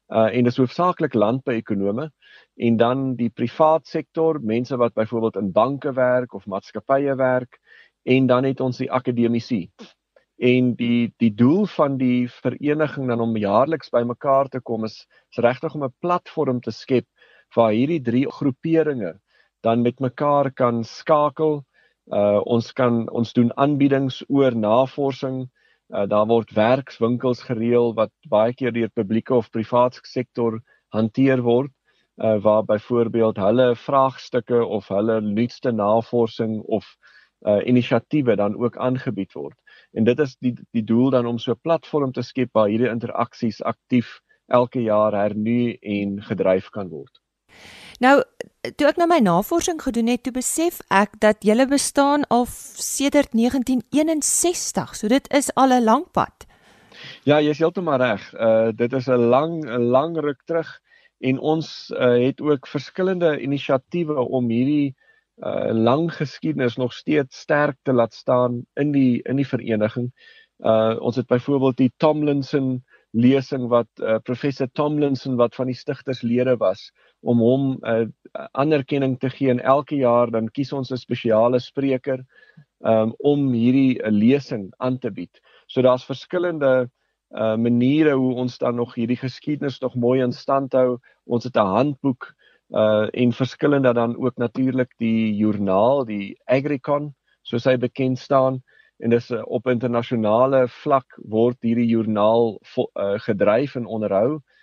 Uh 0.08 0.30
en 0.32 0.44
dis 0.44 0.56
hoofsaaklik 0.56 1.14
landbouekonome 1.14 2.10
en 2.56 2.76
dan 2.76 3.14
die 3.16 3.28
privaat 3.30 3.86
sektor, 3.86 4.40
mense 4.40 4.76
wat 4.76 4.94
byvoorbeeld 4.94 5.36
in 5.36 5.52
banke 5.52 5.92
werk 5.92 6.34
of 6.34 6.46
maatskappye 6.46 7.16
werk 7.16 7.58
en 8.04 8.26
dan 8.26 8.44
het 8.44 8.60
ons 8.60 8.78
die 8.78 8.90
akademici. 8.92 9.70
En 10.38 10.74
die 10.74 11.12
die 11.18 11.34
doel 11.34 11.66
van 11.66 11.96
die 11.98 12.28
vereniging 12.30 13.08
dan 13.08 13.20
om 13.20 13.36
jaarliks 13.36 13.90
bymekaar 13.90 14.48
te 14.48 14.60
kom 14.60 14.84
is, 14.84 15.06
is 15.30 15.42
regtig 15.42 15.74
om 15.74 15.84
'n 15.84 15.94
platform 16.00 16.60
te 16.60 16.70
skep 16.70 17.06
waar 17.54 17.72
hierdie 17.72 18.02
drie 18.02 18.26
groeperinge 18.30 19.18
dan 19.60 19.82
met 19.82 20.00
mekaar 20.00 20.52
kan 20.52 20.84
skakel. 20.84 21.64
Uh 22.06 22.40
ons 22.44 22.72
kan 22.72 23.08
ons 23.10 23.32
doen 23.32 23.50
aanbiedings 23.56 24.22
oor 24.28 24.56
navorsing. 24.56 25.48
Uh 25.88 26.06
daar 26.08 26.26
word 26.26 26.54
werkswinkels 26.56 27.42
gereël 27.48 27.94
wat 27.94 28.12
baie 28.28 28.54
keer 28.54 28.72
deur 28.72 28.88
publieke 28.88 29.34
of 29.34 29.50
privaat 29.50 30.00
sektor 30.02 30.60
hanteer 30.88 31.42
word. 31.42 31.72
Uh 32.16 32.38
waar 32.42 32.64
byvoorbeeld 32.64 33.36
hulle 33.36 33.74
vraagstukke 33.76 34.64
of 34.64 34.88
hulle 34.88 35.20
nuutste 35.20 35.72
navorsing 35.72 36.60
of 36.62 36.96
uh 37.46 37.60
inisiatiewe 37.66 38.36
dan 38.36 38.56
ook 38.56 38.76
aangebied 38.76 39.32
word. 39.32 39.58
En 39.92 40.04
dit 40.04 40.18
is 40.18 40.36
die 40.40 40.54
die 40.72 40.84
doel 40.84 41.10
dan 41.10 41.26
om 41.26 41.38
so 41.38 41.52
'n 41.52 41.60
platform 41.62 42.12
te 42.12 42.22
skep 42.22 42.50
waar 42.52 42.68
hierdie 42.68 42.90
interaksies 42.90 43.62
aktief 43.62 44.20
elke 44.46 44.82
jaar 44.82 45.12
hernu 45.12 45.76
en 45.80 46.22
gedryf 46.22 46.70
kan 46.70 46.88
word. 46.88 47.20
Nou, 47.98 48.20
toe 48.78 48.86
ek 48.86 48.98
nou 49.00 49.08
my 49.10 49.18
navorsing 49.18 49.80
gedoen 49.82 50.06
het, 50.12 50.22
toe 50.22 50.32
besef 50.36 50.78
ek 50.94 51.16
dat 51.22 51.42
julle 51.42 51.64
bestaan 51.66 52.22
al 52.30 52.44
sedert 52.46 53.32
1961. 53.34 54.94
So 54.94 55.10
dit 55.10 55.26
is 55.34 55.50
al 55.58 55.74
'n 55.74 55.84
lang 55.84 56.04
pad. 56.14 56.46
Ja, 57.26 57.40
jy 57.40 57.50
is 57.50 57.58
heeltemal 57.58 57.98
reg. 57.98 58.22
Uh 58.34 58.70
dit 58.70 58.92
is 58.92 59.08
'n 59.08 59.28
lang 59.34 59.64
lang 59.66 60.16
ruk 60.16 60.42
terug 60.46 60.70
en 61.18 61.38
ons 61.38 61.90
uh, 61.90 62.14
het 62.26 62.40
ook 62.40 62.66
verskillende 62.66 63.40
inisiatiewe 63.40 64.14
om 64.14 64.48
hierdie 64.48 64.94
uh 65.42 65.70
lang 65.72 66.12
geskiedenis 66.14 66.76
nog 66.76 66.92
steeds 66.92 67.40
sterk 67.40 67.76
te 67.82 67.92
laat 67.92 68.14
staan 68.14 68.62
in 68.74 68.92
die 68.92 69.22
in 69.22 69.36
die 69.36 69.46
vereniging. 69.46 70.12
Uh 70.58 70.94
ons 71.00 71.16
het 71.16 71.26
byvoorbeeld 71.26 71.76
die 71.76 71.92
Tomlinson 71.96 72.84
lesing 73.10 73.68
wat 73.68 73.88
uh, 73.96 74.18
professor 74.22 74.68
Tomlinson 74.72 75.36
wat 75.36 75.54
van 75.54 75.66
die 75.66 75.74
stigterslede 75.74 76.56
was 76.56 76.92
om 77.20 77.38
hom 77.38 77.64
'n 77.82 77.82
uh, 77.84 78.46
anerkenning 78.52 79.18
te 79.18 79.30
gee 79.30 79.50
en 79.50 79.60
elke 79.60 79.96
jaar 79.96 80.30
dan 80.30 80.48
kies 80.48 80.72
ons 80.72 80.92
'n 80.92 80.96
spesiale 80.96 81.58
spreker 81.58 82.24
um, 82.84 83.14
om 83.18 83.52
hierdie 83.52 83.98
uh, 84.02 84.10
lesing 84.10 84.72
aan 84.78 84.98
te 84.98 85.10
bied. 85.10 85.40
So 85.66 85.82
daar's 85.82 86.04
verskillende 86.04 86.90
uh 87.36 87.56
maniere 87.56 88.14
hoe 88.16 88.34
ons 88.40 88.58
dan 88.58 88.74
nog 88.74 88.94
hierdie 88.94 89.18
geskiedenis 89.20 89.80
nog 89.80 89.94
mooi 89.94 90.22
in 90.22 90.32
stand 90.32 90.72
hou. 90.72 90.98
Ons 91.26 91.44
het 91.44 91.56
'n 91.56 91.66
handboek 91.76 92.34
uh 92.70 93.08
en 93.12 93.32
verskillende 93.32 93.92
dan 93.92 94.16
ook 94.16 94.36
natuurlik 94.36 94.94
die 94.98 95.36
joernaal, 95.36 96.04
die 96.04 96.40
Agricon, 96.46 97.14
soos 97.42 97.64
hy 97.64 97.76
bekend 97.76 98.18
staan 98.18 98.62
en 98.98 99.10
dis 99.10 99.30
uh, 99.30 99.42
op 99.46 99.66
internasionale 99.66 100.68
vlak 100.68 101.18
word 101.18 101.56
hierdie 101.60 101.86
joernaal 101.86 102.60
uh, 102.76 103.18
gedryf 103.18 103.74
en 103.76 103.86
onderhou. 103.86 104.34
Uh 104.34 104.57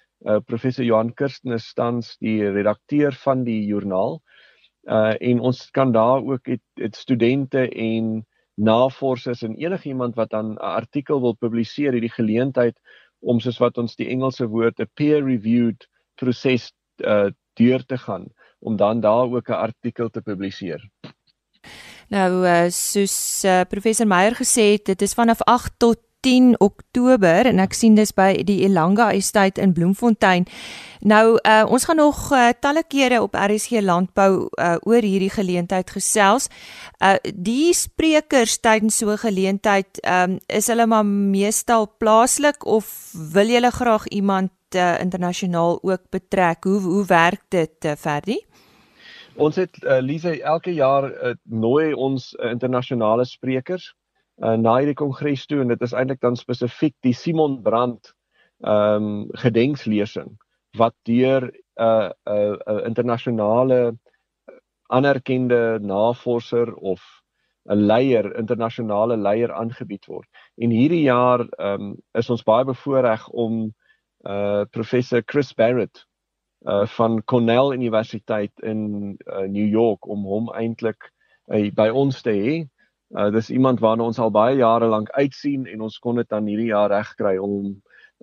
professor 0.45 0.85
Johan 0.85 1.13
Kirsten 1.13 1.53
is 1.53 1.73
tans 1.73 2.15
die 2.17 2.49
redakteur 2.49 3.13
van 3.13 3.43
die 3.43 3.65
joernaal. 3.65 4.21
Uh 4.85 5.13
en 5.19 5.39
ons 5.39 5.69
kan 5.71 5.91
daar 5.91 6.23
ook 6.23 6.45
het, 6.45 6.63
het 6.73 6.95
studente 6.95 7.69
en 7.69 8.25
navorsers 8.55 9.41
en 9.41 9.55
enigiemand 9.55 10.15
wat 10.15 10.29
dan 10.29 10.53
'n 10.53 10.57
artikel 10.57 11.21
wil 11.21 11.35
publiseer 11.35 11.91
hierdie 11.91 12.13
geleentheid 12.13 12.79
om 13.19 13.39
soos 13.39 13.57
wat 13.57 13.77
ons 13.77 13.95
die 13.95 14.07
Engelse 14.07 14.47
woord 14.47 14.79
'n 14.79 14.89
peer-reviewed 14.93 15.87
proses 16.15 16.73
uh 17.03 17.29
deur 17.55 17.85
te 17.85 17.97
gaan 17.97 18.27
om 18.59 18.75
dan 18.75 18.99
daar 18.99 19.31
ook 19.31 19.49
'n 19.49 19.61
artikel 19.67 20.09
te 20.09 20.21
publiseer. 20.21 20.89
Nou 22.07 22.45
uh, 22.45 22.69
soos 22.69 23.43
uh, 23.45 23.61
professor 23.69 24.07
Meyer 24.07 24.35
gesê 24.35 24.61
het, 24.77 24.85
dit 24.85 25.01
is 25.01 25.13
vanaf 25.13 25.41
8 25.41 25.73
tot 25.77 25.99
10 26.25 26.55
Oktober 26.59 27.45
en 27.45 27.61
ek 27.61 27.75
sien 27.77 27.95
dis 27.97 28.09
by 28.15 28.31
die 28.47 28.63
Elanga 28.65 29.11
Estate 29.13 29.61
in 29.61 29.75
Bloemfontein. 29.77 30.47
Nou 31.05 31.35
uh, 31.37 31.61
ons 31.69 31.85
gaan 31.85 31.99
nog 32.01 32.31
uh, 32.33 32.49
talle 32.57 32.81
kere 32.89 33.19
op 33.21 33.37
RSG 33.37 33.83
Landbou 33.85 34.47
uh, 34.47 34.75
oor 34.89 35.05
hierdie 35.05 35.29
geleentheid 35.29 35.91
gesels. 35.93 36.49
Uh, 36.97 37.19
die 37.21 37.75
sprekers 37.77 38.57
tydens 38.57 38.97
so 38.97 39.11
'n 39.13 39.21
geleentheid, 39.21 40.01
um, 40.01 40.39
is 40.49 40.67
hulle 40.67 40.87
maar 40.87 41.05
meestal 41.05 41.85
plaaslik 41.99 42.65
of 42.65 43.13
wil 43.33 43.47
julle 43.47 43.71
graag 43.71 44.07
iemand 44.07 44.51
uh, 44.75 44.99
internasionaal 44.99 45.79
ook 45.81 46.09
betrek? 46.09 46.63
Hoe 46.63 46.79
hoe 46.79 47.05
werk 47.05 47.43
dit 47.49 47.85
uh, 47.85 47.91
Ferdi? 47.97 48.39
Ons 49.35 49.55
het 49.55 49.83
uh, 49.83 49.99
Lise 49.99 50.41
elke 50.41 50.73
jaar 50.73 51.11
uh, 51.11 51.35
nooi 51.43 51.93
ons 51.93 52.33
uh, 52.33 52.49
internasionale 52.49 53.25
sprekers 53.25 53.93
uh, 54.43 54.55
na 54.55 54.77
hierdie 54.79 54.97
kongres 54.97 55.45
toe 55.47 55.61
en 55.61 55.71
dit 55.71 55.81
is 55.81 55.93
eintlik 55.93 56.21
dan 56.21 56.35
spesifiek 56.39 56.95
die 57.05 57.13
Simon 57.13 57.61
Brandt 57.63 58.13
ehm 58.63 59.03
um, 59.03 59.29
gedenkslesing 59.41 60.37
wat 60.79 60.95
deur 61.03 61.43
'n 61.43 61.83
uh, 61.83 62.09
'n 62.09 62.35
uh, 62.35 62.55
uh, 62.67 62.81
internasionale 62.87 63.97
anerkende 64.87 65.79
navorser 65.81 66.73
of 66.73 67.01
'n 67.69 67.85
leier, 67.87 68.35
internasionale 68.37 69.17
leier 69.17 69.51
aangebied 69.51 70.05
word. 70.05 70.27
En 70.57 70.69
hierdie 70.69 71.03
jaar 71.03 71.41
ehm 71.57 71.81
um, 71.81 71.95
is 72.13 72.29
ons 72.29 72.43
baie 72.43 72.65
bevoorreg 72.65 73.27
om 73.29 73.73
uh 74.25 74.65
professor 74.71 75.21
Chris 75.25 75.53
Barrett 75.53 76.05
uh 76.65 76.85
van 76.97 77.23
Cornell 77.23 77.73
Universiteit 77.73 78.51
in 78.63 79.17
uh, 79.27 79.45
New 79.47 79.67
York 79.67 80.07
om 80.07 80.23
hom 80.25 80.49
eintlik 80.53 81.11
uh, 81.53 81.71
by 81.73 81.89
ons 81.89 82.21
te 82.21 82.31
hê. 82.31 82.55
Uh 83.13 83.29
dis 83.29 83.49
iemand 83.53 83.79
waarna 83.79 84.07
ons 84.09 84.19
al 84.19 84.31
baie 84.33 84.55
jare 84.57 84.87
lank 84.89 85.11
uitsien 85.13 85.67
en 85.69 85.81
ons 85.85 85.97
kon 86.01 86.17
dit 86.17 86.29
dan 86.29 86.47
hierdie 86.49 86.71
jaar 86.71 86.89
regkry 86.89 87.37
om 87.37 87.67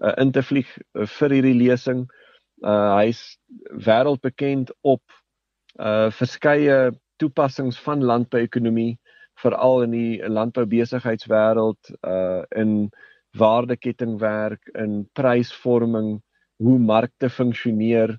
uh, 0.02 0.14
in 0.18 0.32
te 0.32 0.42
vlieg 0.42 0.68
uh, 0.74 1.06
vir 1.06 1.36
hierdie 1.38 1.58
lesing. 1.58 2.06
Uh 2.62 2.96
hy's 2.98 3.38
wêreldbekend 3.86 4.72
op 4.82 5.02
uh 5.78 6.10
verskeie 6.10 6.90
toepassings 7.22 7.78
van 7.78 8.02
landbouekonomie 8.02 8.98
veral 9.42 9.84
in 9.86 9.94
die 9.94 10.28
landboubesigheidswêreld 10.28 11.94
uh 12.02 12.42
in 12.58 12.90
waardekettingwerk, 13.38 14.68
in 14.76 15.06
prysvorming, 15.16 16.18
hoe 16.60 16.78
markte 16.78 17.30
funksioneer 17.30 18.18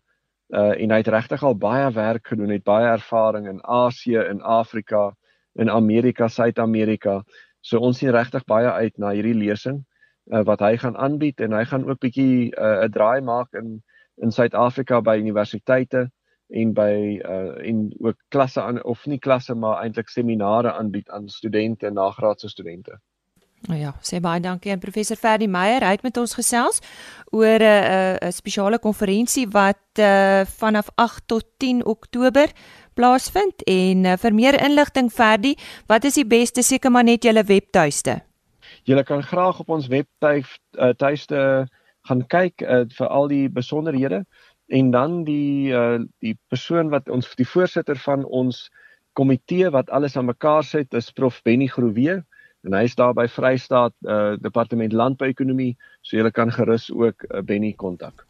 uh 0.56 0.72
en 0.80 0.96
hy 0.96 1.02
het 1.04 1.12
regtig 1.12 1.44
al 1.44 1.60
baie 1.60 1.92
werk 1.92 2.32
gedoen, 2.32 2.56
het 2.56 2.64
baie 2.64 2.88
ervaring 2.88 3.52
in 3.52 3.62
Asië 3.64 4.24
en 4.24 4.42
Afrika 4.42 5.12
in 5.56 5.70
Amerika, 5.70 6.28
Suid-Amerika. 6.28 7.24
So 7.62 7.80
ons 7.80 7.98
sien 7.98 8.12
regtig 8.12 8.46
baie 8.46 8.72
uit 8.72 8.98
na 8.98 9.14
hierdie 9.16 9.38
lesing 9.38 9.84
uh, 10.32 10.44
wat 10.48 10.60
hy 10.60 10.76
gaan 10.78 10.98
aanbied 10.98 11.40
en 11.40 11.56
hy 11.56 11.64
gaan 11.70 11.86
ook 11.90 12.00
bietjie 12.04 12.52
uh, 12.52 12.84
'n 12.84 12.90
uh, 12.90 12.92
draai 12.92 13.22
maak 13.22 13.54
in 13.54 13.82
in 14.22 14.32
Suid-Afrika 14.32 15.02
by 15.02 15.18
universiteite 15.18 16.10
en 16.54 16.74
by 16.74 17.20
uh 17.26 17.70
en 17.70 17.90
ook 18.00 18.18
klasse 18.30 18.62
aan 18.62 18.84
of 18.84 19.06
nie 19.06 19.20
klasse 19.20 19.56
maar 19.56 19.82
eintlik 19.82 20.10
seminare 20.10 20.74
aanbied 20.74 21.10
aan 21.10 21.30
studente 21.30 21.88
en 21.88 21.94
nagraadse 21.94 22.50
studente. 22.50 23.00
Nou 23.64 23.80
ja, 23.80 23.94
sê 24.04 24.20
baie 24.20 24.42
dankie 24.44 24.72
aan 24.72 24.80
professor 24.84 25.16
Ferdi 25.16 25.48
Meyer. 25.48 25.86
Hy 25.86 25.92
het 25.96 26.04
met 26.04 26.18
ons 26.20 26.34
gesels 26.36 26.82
oor 27.32 27.60
'n 27.60 27.64
uh, 27.64 28.28
'n 28.28 28.32
spesiale 28.32 28.80
konferensie 28.80 29.48
wat 29.48 30.00
uh, 30.00 30.42
vanaf 30.46 30.90
8 30.96 31.24
tot 31.26 31.46
10 31.58 31.86
Oktober 31.86 32.52
plaasvind 32.98 33.66
en 33.70 34.06
uh, 34.06 34.18
vir 34.20 34.36
meer 34.36 34.58
inligting 34.62 35.12
Ferdi, 35.12 35.56
wat 35.92 36.06
is 36.10 36.20
die 36.20 36.28
beste 36.28 36.64
seker 36.64 36.92
maar 36.92 37.08
net 37.08 37.26
julle 37.26 37.44
webtuiste? 37.48 38.20
Julle 38.88 39.04
kan 39.08 39.24
graag 39.24 39.60
op 39.64 39.70
ons 39.70 39.88
webtuiste 39.92 41.40
uh, 41.40 41.64
gaan 42.10 42.24
kyk 42.28 42.64
uh, 42.64 42.84
vir 42.98 43.08
al 43.08 43.30
die 43.32 43.46
besonderhede 43.50 44.24
en 44.68 44.92
dan 44.92 45.24
die 45.28 45.72
uh, 45.72 46.00
die 46.24 46.36
persoon 46.52 46.92
wat 46.92 47.10
ons 47.10 47.30
die 47.40 47.48
voorsitter 47.48 48.00
van 48.06 48.26
ons 48.26 48.68
komitee 49.14 49.70
wat 49.72 49.90
alles 49.90 50.18
aan 50.18 50.30
mekaar 50.32 50.64
sit 50.64 50.94
is 50.94 51.12
prof 51.12 51.42
Benny 51.44 51.68
Groewe 51.68 52.24
en 52.64 52.76
hy 52.76 52.84
is 52.88 52.96
daar 52.96 53.14
by 53.16 53.28
Vrystaat 53.28 53.96
uh, 54.08 54.36
departement 54.42 54.94
landbouekonomie 54.94 55.74
so 56.02 56.18
jy 56.18 56.32
kan 56.32 56.52
gerus 56.52 56.90
ook 56.92 57.28
uh, 57.30 57.42
Benny 57.42 57.74
kontak. 57.78 58.26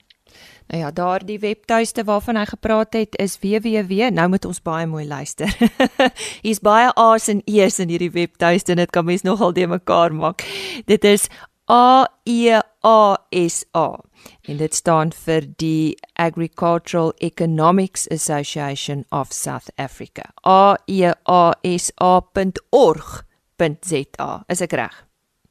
Nou 0.71 0.81
ja, 0.81 0.91
daardie 0.91 1.39
webtuiste 1.39 2.03
waarvan 2.03 2.35
hy 2.39 2.45
gepraat 2.49 2.93
het 2.93 3.15
is 3.21 3.37
www. 3.41 4.09
Nou 4.15 4.27
moet 4.31 4.45
ons 4.45 4.61
baie 4.61 4.87
mooi 4.87 5.05
luister. 5.07 5.49
Hier's 6.45 6.61
baie 6.63 6.91
A's 6.95 7.27
en 7.27 7.41
E's 7.45 7.79
in 7.83 7.89
hierdie 7.91 8.11
webtuiste 8.13 8.71
en 8.71 8.77
dit 8.81 8.91
kan 8.93 9.05
mens 9.05 9.21
nogal 9.27 9.53
de 9.53 9.67
mekaar 9.67 10.13
maak. 10.13 10.45
Dit 10.85 11.03
is 11.03 11.29
A 11.71 12.07
E 12.25 12.59
A 12.83 13.17
S 13.31 13.65
A. 13.75 13.99
En 14.41 14.57
dit 14.57 14.73
staan 14.75 15.11
vir 15.25 15.41
die 15.57 15.95
Agricultural 16.13 17.13
Economics 17.19 18.07
Association 18.09 19.05
of 19.11 19.31
South 19.31 19.69
Africa. 19.75 20.23
A 20.47 20.75
E 20.87 21.11
A 21.23 21.53
S 21.63 21.91
A.org.za. 21.97 23.23
Is 24.47 24.61
ek 24.61 24.71
reg? 24.79 25.07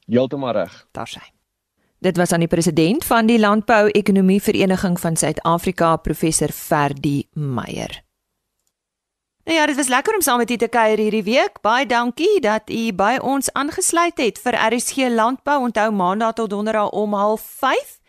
Heeltemal 0.08 0.52
reg. 0.52 0.86
Daar 0.92 1.08
sy. 1.08 1.31
Dit 2.02 2.16
was 2.16 2.32
aan 2.32 2.42
die 2.42 2.48
president 2.48 3.04
van 3.04 3.26
die 3.26 3.38
Landbou-ekonomie 3.38 4.42
Vereniging 4.42 5.00
van 5.00 5.16
Suid-Afrika, 5.16 5.96
professor 5.96 6.48
Ferdi 6.50 7.28
Meyer. 7.32 8.02
Nou 9.44 9.58
ja, 9.58 9.66
dit 9.66 9.76
was 9.76 9.88
lekker 9.88 10.14
om 10.14 10.20
saam 10.20 10.38
met 10.42 10.50
u 10.50 10.56
te 10.56 10.68
kuier 10.68 10.98
hierdie 10.98 11.22
week. 11.22 11.60
Baie 11.60 11.86
dankie 11.86 12.40
dat 12.40 12.70
u 12.70 12.92
by 12.92 13.18
ons 13.22 13.52
aangesluit 13.52 14.18
het 14.18 14.38
vir 14.42 14.58
RSG 14.74 14.96
Landbou. 15.14 15.60
Onthou 15.68 15.92
maandag 15.94 16.32
tot 16.32 16.50
donderdag 16.50 16.90
om 16.90 17.14
05:30. 17.14 18.00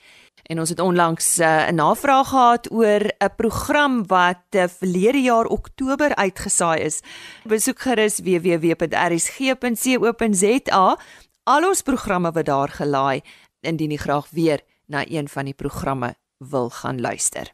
En 0.44 0.60
ons 0.60 0.70
het 0.70 0.80
onlangs 0.80 1.38
eh, 1.38 1.48
'n 1.48 1.70
uh, 1.70 1.72
navraag 1.86 2.28
gehad 2.28 2.72
oor 2.72 3.00
'n 3.00 3.36
program 3.36 4.08
wat 4.08 4.42
uh, 4.50 4.64
verlede 4.78 5.22
jaar 5.22 5.46
Oktober 5.46 6.16
uitgesaai 6.16 6.82
is. 6.82 7.02
Besoek 7.44 7.80
gerus 7.80 8.20
www.rsg.co.za. 8.20 8.88
Al 11.44 11.68
ons 11.68 11.82
programme 11.82 12.32
wat 12.32 12.46
daar 12.46 12.70
gelaai 12.70 13.22
indien 13.64 13.92
jy 13.92 13.98
graag 13.98 14.30
weer 14.30 14.62
na 14.86 15.06
een 15.10 15.28
van 15.28 15.46
die 15.46 15.58
programme 15.58 16.16
wil 16.38 16.70
gaan 16.70 17.02
luister. 17.02 17.54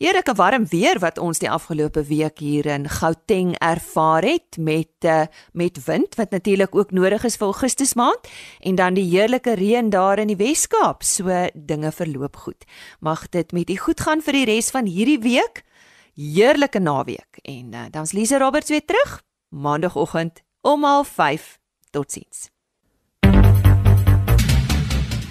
Eerlike 0.00 0.34
warm 0.34 0.64
weer 0.66 0.98
wat 0.98 1.18
ons 1.18 1.38
die 1.38 1.50
afgelope 1.50 2.02
week 2.08 2.38
hier 2.40 2.66
in 2.66 2.88
Gauteng 2.88 3.52
ervaar 3.60 4.24
het 4.24 4.56
met 4.56 5.04
uh, 5.04 5.26
met 5.52 5.84
wind 5.84 6.14
wat 6.14 6.30
natuurlik 6.30 6.74
ook 6.74 6.90
nodig 6.90 7.24
is 7.24 7.36
vir 7.36 7.46
Augustus 7.52 7.94
maand 7.94 8.28
en 8.58 8.74
dan 8.74 8.96
die 8.96 9.04
heerlike 9.10 9.54
reën 9.60 9.90
daar 9.90 10.18
in 10.18 10.32
die 10.32 10.38
Wes-Kaap. 10.40 11.02
So 11.02 11.46
dinge 11.54 11.92
verloop 11.92 12.36
goed. 12.36 12.64
Mag 13.00 13.28
dit 13.28 13.52
met 13.52 13.70
u 13.70 13.76
goed 13.76 14.00
gaan 14.00 14.24
vir 14.24 14.40
die 14.40 14.46
res 14.54 14.70
van 14.70 14.88
hierdie 14.88 15.20
week. 15.20 15.64
Heerlike 16.16 16.80
naweek 16.80 17.42
en 17.42 17.74
uh, 17.74 17.84
dan's 17.90 18.12
Lise 18.12 18.38
Roberts 18.38 18.72
weer 18.72 18.84
terug 18.84 19.20
maandagooggend 19.48 20.42
om 20.60 20.84
05:30. 21.04 21.58
Totsiens. 21.90 22.50